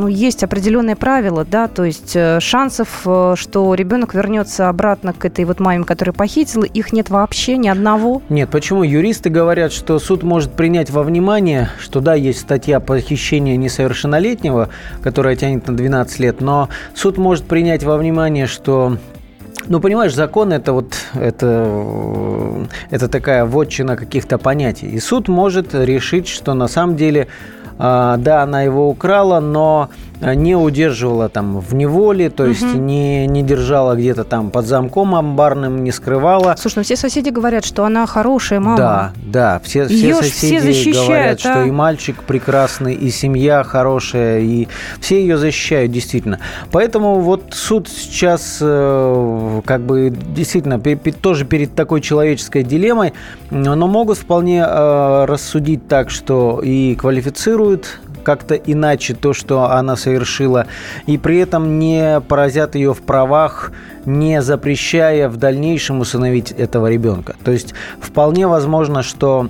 ну, 0.00 0.08
есть 0.08 0.42
определенные 0.42 0.96
правила, 0.96 1.44
да, 1.44 1.68
то 1.68 1.84
есть 1.84 2.16
э, 2.16 2.40
шансов, 2.40 3.02
э, 3.04 3.34
что 3.36 3.74
ребенок 3.74 4.14
вернется 4.14 4.70
обратно 4.70 5.12
к 5.12 5.26
этой 5.26 5.44
вот 5.44 5.60
маме, 5.60 5.84
которая 5.84 6.14
похитила, 6.14 6.64
их 6.64 6.94
нет 6.94 7.10
вообще 7.10 7.58
ни 7.58 7.68
одного. 7.68 8.22
Нет, 8.30 8.48
почему? 8.48 8.82
Юристы 8.82 9.28
говорят, 9.28 9.72
что 9.72 9.98
суд 9.98 10.22
может 10.22 10.52
принять 10.52 10.88
во 10.88 11.02
внимание, 11.02 11.68
что 11.78 12.00
да, 12.00 12.14
есть 12.14 12.40
статья 12.40 12.80
похищения 12.80 13.56
несовершеннолетнего, 13.56 14.70
которая 15.02 15.36
тянет 15.36 15.68
на 15.68 15.76
12 15.76 16.18
лет, 16.20 16.40
но 16.40 16.70
суд 16.94 17.18
может 17.18 17.44
принять 17.44 17.84
во 17.84 17.98
внимание, 17.98 18.46
что 18.46 18.96
ну, 19.66 19.80
понимаешь, 19.80 20.14
закон 20.14 20.52
это 20.52 20.72
вот 20.72 20.94
это, 21.14 22.66
это 22.90 23.08
такая 23.08 23.44
вотчина 23.44 23.96
каких-то 23.96 24.38
понятий. 24.38 24.88
И 24.88 24.98
суд 24.98 25.28
может 25.28 25.74
решить, 25.74 26.28
что 26.28 26.54
на 26.54 26.66
самом 26.66 26.96
деле 26.96 27.28
да, 27.80 28.42
она 28.42 28.62
его 28.62 28.88
украла, 28.90 29.40
но 29.40 29.88
не 30.20 30.54
удерживала 30.54 31.28
там 31.28 31.60
в 31.60 31.74
неволе, 31.74 32.30
то 32.30 32.46
есть 32.46 32.62
угу. 32.62 32.78
не, 32.78 33.26
не 33.26 33.42
держала 33.42 33.94
где-то 33.94 34.24
там 34.24 34.50
под 34.50 34.66
замком 34.66 35.14
амбарным, 35.14 35.82
не 35.82 35.92
скрывала. 35.92 36.54
Слушай, 36.58 36.78
ну 36.78 36.82
все 36.84 36.96
соседи 36.96 37.30
говорят, 37.30 37.64
что 37.64 37.84
она 37.84 38.06
хорошая 38.06 38.60
мама. 38.60 38.76
Да, 38.76 39.12
да, 39.16 39.60
все, 39.64 39.86
все 39.86 40.14
соседи 40.14 40.72
все 40.72 40.92
говорят, 40.92 41.38
а? 41.38 41.38
что 41.38 41.64
и 41.64 41.70
мальчик 41.70 42.22
прекрасный, 42.22 42.94
и 42.94 43.10
семья 43.10 43.62
хорошая, 43.64 44.40
и 44.40 44.68
все 45.00 45.20
ее 45.20 45.38
защищают, 45.38 45.92
действительно. 45.92 46.38
Поэтому 46.70 47.20
вот 47.20 47.52
суд 47.52 47.88
сейчас 47.88 48.58
э, 48.60 49.60
как 49.64 49.80
бы 49.82 50.10
действительно 50.34 50.80
тоже 51.20 51.44
перед 51.44 51.74
такой 51.74 52.00
человеческой 52.00 52.62
дилеммой, 52.62 53.12
но 53.50 53.74
могут 53.86 54.18
вполне 54.18 54.64
э, 54.66 55.24
рассудить 55.26 55.88
так, 55.88 56.10
что 56.10 56.60
и 56.62 56.94
квалифицируют 56.94 58.00
как-то 58.30 58.54
иначе 58.54 59.14
то, 59.14 59.32
что 59.32 59.72
она 59.72 59.96
совершила, 59.96 60.66
и 61.06 61.18
при 61.18 61.38
этом 61.38 61.80
не 61.80 62.20
поразят 62.20 62.76
ее 62.76 62.94
в 62.94 63.02
правах, 63.02 63.72
не 64.04 64.40
запрещая 64.40 65.28
в 65.28 65.36
дальнейшем 65.36 65.98
усыновить 65.98 66.52
этого 66.52 66.88
ребенка. 66.88 67.34
То 67.42 67.50
есть 67.50 67.74
вполне 68.00 68.46
возможно, 68.46 69.02
что 69.02 69.48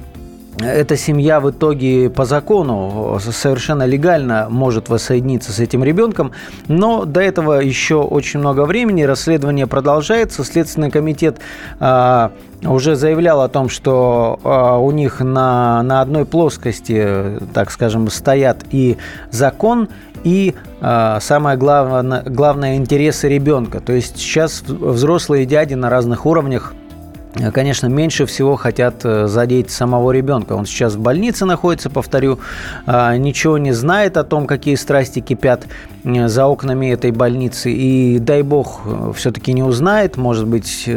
эта 0.63 0.97
семья 0.97 1.41
в 1.41 1.51
итоге 1.51 2.11
по 2.11 2.25
закону 2.25 3.19
совершенно 3.21 3.85
легально 3.85 4.49
может 4.51 4.89
воссоединиться 4.89 5.53
с 5.53 5.59
этим 5.61 5.85
ребенком, 5.85 6.33
но 6.69 7.05
до 7.05 7.21
этого 7.21 7.61
еще 7.61 7.97
очень 7.97 8.41
много 8.41 8.65
времени, 8.65 9.03
расследование 9.03 9.67
продолжается, 9.67 10.45
Следственный 10.45 10.91
комитет 10.91 11.39
а, 11.79 12.33
уже 12.63 12.97
заявлял 12.97 13.41
о 13.41 13.49
том, 13.49 13.69
что 13.69 14.39
а, 14.45 14.79
у 14.79 14.91
них 14.91 15.21
на, 15.21 15.83
на 15.83 16.01
одной 16.01 16.25
плоскости, 16.25 17.39
так 17.55 17.71
скажем, 17.71 18.09
стоят 18.11 18.65
и 18.71 18.99
закон, 19.31 19.89
и 20.25 20.55
а, 20.81 21.21
самое 21.21 21.57
главное, 21.57 22.23
главное 22.23 22.77
интересы 22.77 23.29
ребенка. 23.29 23.81
То 23.81 23.93
есть 23.93 24.19
сейчас 24.19 24.63
взрослые 24.63 25.47
дяди 25.47 25.75
на 25.75 25.91
разных 25.91 26.27
уровнях 26.27 26.75
конечно, 27.53 27.87
меньше 27.87 28.27
всего 28.27 28.57
хотят 28.57 29.05
э, 29.05 29.27
задеть 29.27 29.71
самого 29.71 30.11
ребенка. 30.11 30.55
Он 30.55 30.67
сейчас 30.67 30.95
в 30.95 31.01
больнице 31.01 31.45
находится, 31.45 31.89
повторю, 31.89 32.41
а, 32.87 33.17
ничего 33.17 33.57
не 33.59 33.73
знает 33.73 34.17
о 34.17 34.25
том, 34.25 34.47
какие 34.47 34.75
страсти 34.75 35.21
кипят 35.21 35.67
э, 36.05 36.29
за 36.29 36.47
окнами 36.47 36.91
этой 36.91 37.13
больницы. 37.13 37.71
И 37.71 38.19
дай 38.19 38.43
бог, 38.43 38.81
э, 38.85 39.13
все-таки 39.15 39.53
не 39.53 39.63
узнает, 39.63 40.17
может 40.17 40.47
быть, 40.47 40.89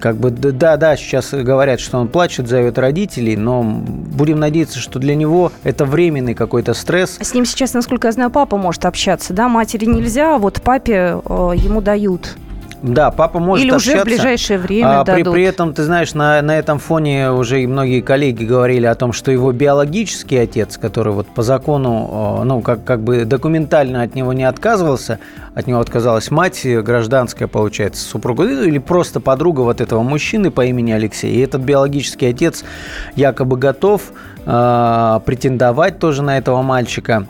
как 0.00 0.16
бы, 0.16 0.30
да, 0.30 0.76
да, 0.76 0.96
сейчас 0.96 1.32
говорят, 1.32 1.80
что 1.80 1.98
он 1.98 2.08
плачет, 2.08 2.48
зовет 2.48 2.78
родителей, 2.78 3.36
но 3.36 3.62
будем 3.62 4.40
надеяться, 4.40 4.78
что 4.78 4.98
для 4.98 5.14
него 5.14 5.52
это 5.62 5.84
временный 5.84 6.34
какой-то 6.34 6.74
стресс. 6.74 7.18
С 7.20 7.34
ним 7.34 7.44
сейчас, 7.44 7.74
насколько 7.74 8.08
я 8.08 8.12
знаю, 8.12 8.30
папа 8.30 8.56
может 8.56 8.84
общаться, 8.84 9.32
да, 9.32 9.48
матери 9.48 9.84
нельзя, 9.84 10.36
а 10.36 10.38
вот 10.38 10.62
папе 10.62 11.20
ему 11.26 11.80
дают. 11.80 12.36
Да, 12.82 13.12
папа 13.12 13.38
может 13.38 13.64
Или 13.64 13.72
общаться. 13.72 13.92
уже 13.92 14.00
в 14.00 14.04
ближайшее 14.04 14.58
время 14.58 15.00
а, 15.00 15.04
при, 15.04 15.22
при 15.22 15.44
этом, 15.44 15.72
ты 15.72 15.84
знаешь, 15.84 16.14
на, 16.14 16.42
на 16.42 16.58
этом 16.58 16.80
фоне 16.80 17.30
уже 17.30 17.62
и 17.62 17.66
многие 17.68 18.00
коллеги 18.00 18.44
говорили 18.44 18.86
о 18.86 18.94
том, 18.96 19.12
что 19.12 19.30
его 19.30 19.52
биологический 19.52 20.36
отец, 20.36 20.78
который 20.78 21.12
вот 21.12 21.28
по 21.28 21.42
закону, 21.42 22.42
ну, 22.44 22.60
как, 22.60 22.84
как 22.84 23.02
бы 23.02 23.24
документально 23.24 24.02
от 24.02 24.16
него 24.16 24.32
не 24.32 24.42
отказывался, 24.42 25.20
от 25.54 25.68
него 25.68 25.78
отказалась 25.78 26.30
мать, 26.32 26.66
гражданская, 26.66 27.46
получается, 27.46 28.04
супруга, 28.04 28.44
ну, 28.44 28.64
или 28.64 28.78
просто 28.78 29.20
подруга 29.20 29.60
вот 29.60 29.80
этого 29.80 30.02
мужчины 30.02 30.50
по 30.50 30.64
имени 30.66 30.90
Алексей. 30.90 31.36
И 31.36 31.40
этот 31.40 31.62
биологический 31.62 32.26
отец 32.26 32.64
якобы 33.14 33.56
готов 33.56 34.02
э, 34.44 35.20
претендовать 35.24 36.00
тоже 36.00 36.22
на 36.22 36.36
этого 36.36 36.62
мальчика. 36.62 37.28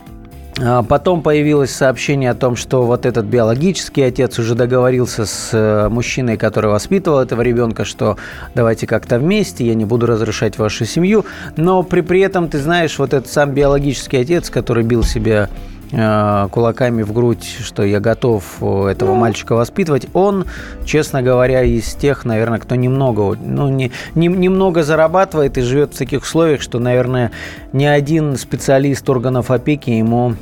А 0.60 0.82
потом 0.82 1.22
появилось 1.22 1.70
сообщение 1.70 2.30
о 2.30 2.34
том, 2.34 2.56
что 2.56 2.82
вот 2.82 3.06
этот 3.06 3.24
биологический 3.24 4.02
отец 4.02 4.38
уже 4.38 4.54
договорился 4.54 5.24
с 5.24 5.50
э, 5.52 5.88
мужчиной, 5.88 6.36
который 6.36 6.70
воспитывал 6.70 7.20
этого 7.20 7.40
ребенка, 7.40 7.86
что 7.86 8.18
давайте 8.54 8.86
как-то 8.86 9.18
вместе, 9.18 9.66
я 9.66 9.74
не 9.74 9.86
буду 9.86 10.06
разрушать 10.06 10.58
вашу 10.58 10.84
семью. 10.84 11.24
Но 11.56 11.82
при, 11.82 12.02
при 12.02 12.20
этом, 12.20 12.48
ты 12.48 12.58
знаешь, 12.58 12.98
вот 12.98 13.14
этот 13.14 13.30
сам 13.30 13.52
биологический 13.52 14.18
отец, 14.18 14.50
который 14.50 14.84
бил 14.84 15.02
себя 15.04 15.48
кулаками 15.92 17.02
в 17.02 17.12
грудь, 17.12 17.44
что 17.62 17.83
я 17.83 18.00
готов 18.00 18.62
этого 18.62 19.14
мальчика 19.14 19.55
воспитывать, 19.55 20.07
он, 20.14 20.46
честно 20.87 21.22
говоря, 21.22 21.62
из 21.62 21.94
тех, 21.94 22.24
наверное, 22.24 22.59
кто 22.59 22.76
немного, 22.76 23.37
ну, 23.38 23.68
не, 23.68 23.92
не, 24.14 24.28
немного 24.28 24.83
зарабатывает 24.85 25.59
и 25.59 25.61
живет 25.61 25.92
в 25.94 25.98
таких 25.98 26.22
условиях, 26.22 26.62
что, 26.62 26.78
наверное, 26.78 27.31
ни 27.74 27.85
один 27.85 28.37
специалист 28.37 29.09
органов 29.11 29.50
опеки 29.50 29.90
ему 29.90 30.35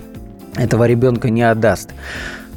этого 0.57 0.87
ребенка 0.87 1.31
не 1.31 1.43
отдаст. 1.43 1.91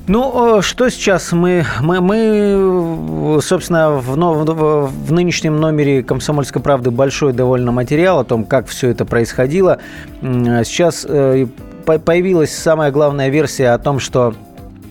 Ну, 0.06 0.62
что 0.62 0.90
сейчас 0.90 1.32
мы, 1.32 1.66
мы, 1.80 2.02
мы 2.02 3.42
собственно, 3.42 3.92
в, 3.92 4.18
в, 4.18 4.88
в 4.88 5.12
нынешнем 5.14 5.62
номере 5.62 6.04
«Комсомольской 6.04 6.62
правды» 6.62 6.92
большой 6.92 7.32
довольно 7.32 7.72
материал 7.72 8.20
о 8.20 8.26
том, 8.26 8.44
как 8.44 8.68
все 8.68 8.90
это 8.90 9.06
происходило. 9.06 9.80
Сейчас 10.22 11.06
э, 11.08 11.48
появилась 11.86 12.56
самая 12.56 12.92
главная 12.92 13.30
версия 13.30 13.70
о 13.70 13.78
том, 13.78 14.00
что 14.00 14.34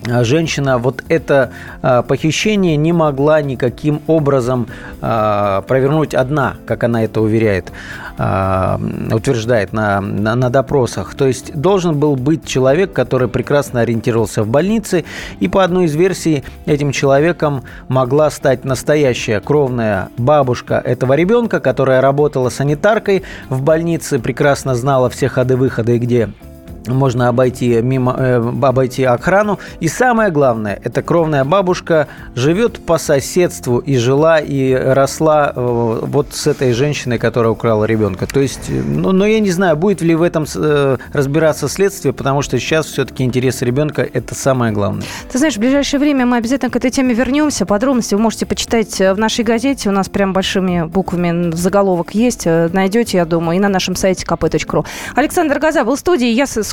а, 0.09 0.23
женщина 0.23 0.77
вот 0.77 1.03
это 1.07 1.51
а, 1.81 2.01
похищение 2.01 2.75
не 2.75 2.91
могла 2.91 3.41
никаким 3.41 4.01
образом 4.07 4.67
а, 5.01 5.61
провернуть 5.61 6.13
одна, 6.13 6.55
как 6.65 6.83
она 6.83 7.03
это 7.03 7.21
уверяет, 7.21 7.71
утверждает 8.15 9.73
на, 9.73 9.99
на, 9.99 10.35
на 10.35 10.49
допросах. 10.49 11.15
То 11.15 11.25
есть 11.25 11.55
должен 11.55 11.97
был 11.97 12.15
быть 12.15 12.45
человек, 12.45 12.93
который 12.93 13.27
прекрасно 13.27 13.81
ориентировался 13.81 14.43
в 14.43 14.47
больнице, 14.47 15.03
и 15.39 15.47
по 15.47 15.63
одной 15.63 15.85
из 15.85 15.95
версий 15.95 16.43
этим 16.65 16.91
человеком 16.91 17.63
могла 17.87 18.29
стать 18.29 18.65
настоящая 18.65 19.39
кровная 19.39 20.09
бабушка 20.17 20.75
этого 20.75 21.13
ребенка, 21.13 21.59
которая 21.59 22.01
работала 22.01 22.49
санитаркой 22.49 23.23
в 23.49 23.61
больнице, 23.63 24.19
прекрасно 24.19 24.75
знала 24.75 25.09
все 25.09 25.27
ходы-выходы, 25.27 25.97
где 25.97 26.29
можно 26.87 27.27
обойти 27.27 27.81
мимо 27.81 28.15
э, 28.17 28.35
обойти 28.61 29.03
охрану. 29.03 29.59
И 29.79 29.87
самое 29.87 30.31
главное 30.31 30.79
это 30.83 31.01
кровная 31.01 31.43
бабушка 31.43 32.07
живет 32.35 32.85
по 32.85 32.97
соседству 32.97 33.79
и 33.79 33.97
жила 33.97 34.39
и 34.39 34.73
росла 34.73 35.53
э, 35.55 35.99
вот 36.03 36.33
с 36.33 36.47
этой 36.47 36.73
женщиной 36.73 37.17
которая 37.19 37.51
украла 37.51 37.85
ребенка. 37.85 38.27
То 38.27 38.39
есть 38.39 38.69
э, 38.69 38.81
ну 38.81 39.11
но 39.11 39.25
я 39.25 39.39
не 39.39 39.51
знаю 39.51 39.77
будет 39.77 40.01
ли 40.01 40.15
в 40.15 40.21
этом 40.21 40.45
э, 40.55 40.97
разбираться 41.13 41.67
следствие 41.67 42.13
потому 42.13 42.41
что 42.41 42.59
сейчас 42.59 42.87
все-таки 42.87 43.23
интересы 43.23 43.65
ребенка 43.65 44.01
это 44.01 44.35
самое 44.35 44.71
главное. 44.73 45.05
Ты 45.31 45.37
знаешь 45.37 45.55
в 45.55 45.59
ближайшее 45.59 45.99
время 45.99 46.25
мы 46.25 46.37
обязательно 46.37 46.71
к 46.71 46.75
этой 46.75 46.91
теме 46.91 47.13
вернемся 47.13 47.65
подробности 47.65 48.15
вы 48.15 48.21
можете 48.21 48.45
почитать 48.45 48.99
в 48.99 49.15
нашей 49.15 49.45
газете. 49.45 49.89
У 49.89 49.91
нас 49.91 50.09
прям 50.09 50.33
большими 50.33 50.83
буквами 50.83 51.51
в 51.51 51.55
заголовок 51.55 52.13
есть 52.15 52.45
найдете 52.45 53.17
я 53.17 53.25
думаю 53.25 53.57
и 53.57 53.59
на 53.59 53.69
нашем 53.69 53.95
сайте 53.95 54.25
kp.ru 54.25 54.85
Александр 55.15 55.59
Газа 55.59 55.83
был 55.83 55.95
в 55.95 55.99
студии 55.99 56.27
я 56.27 56.45
с 56.45 56.72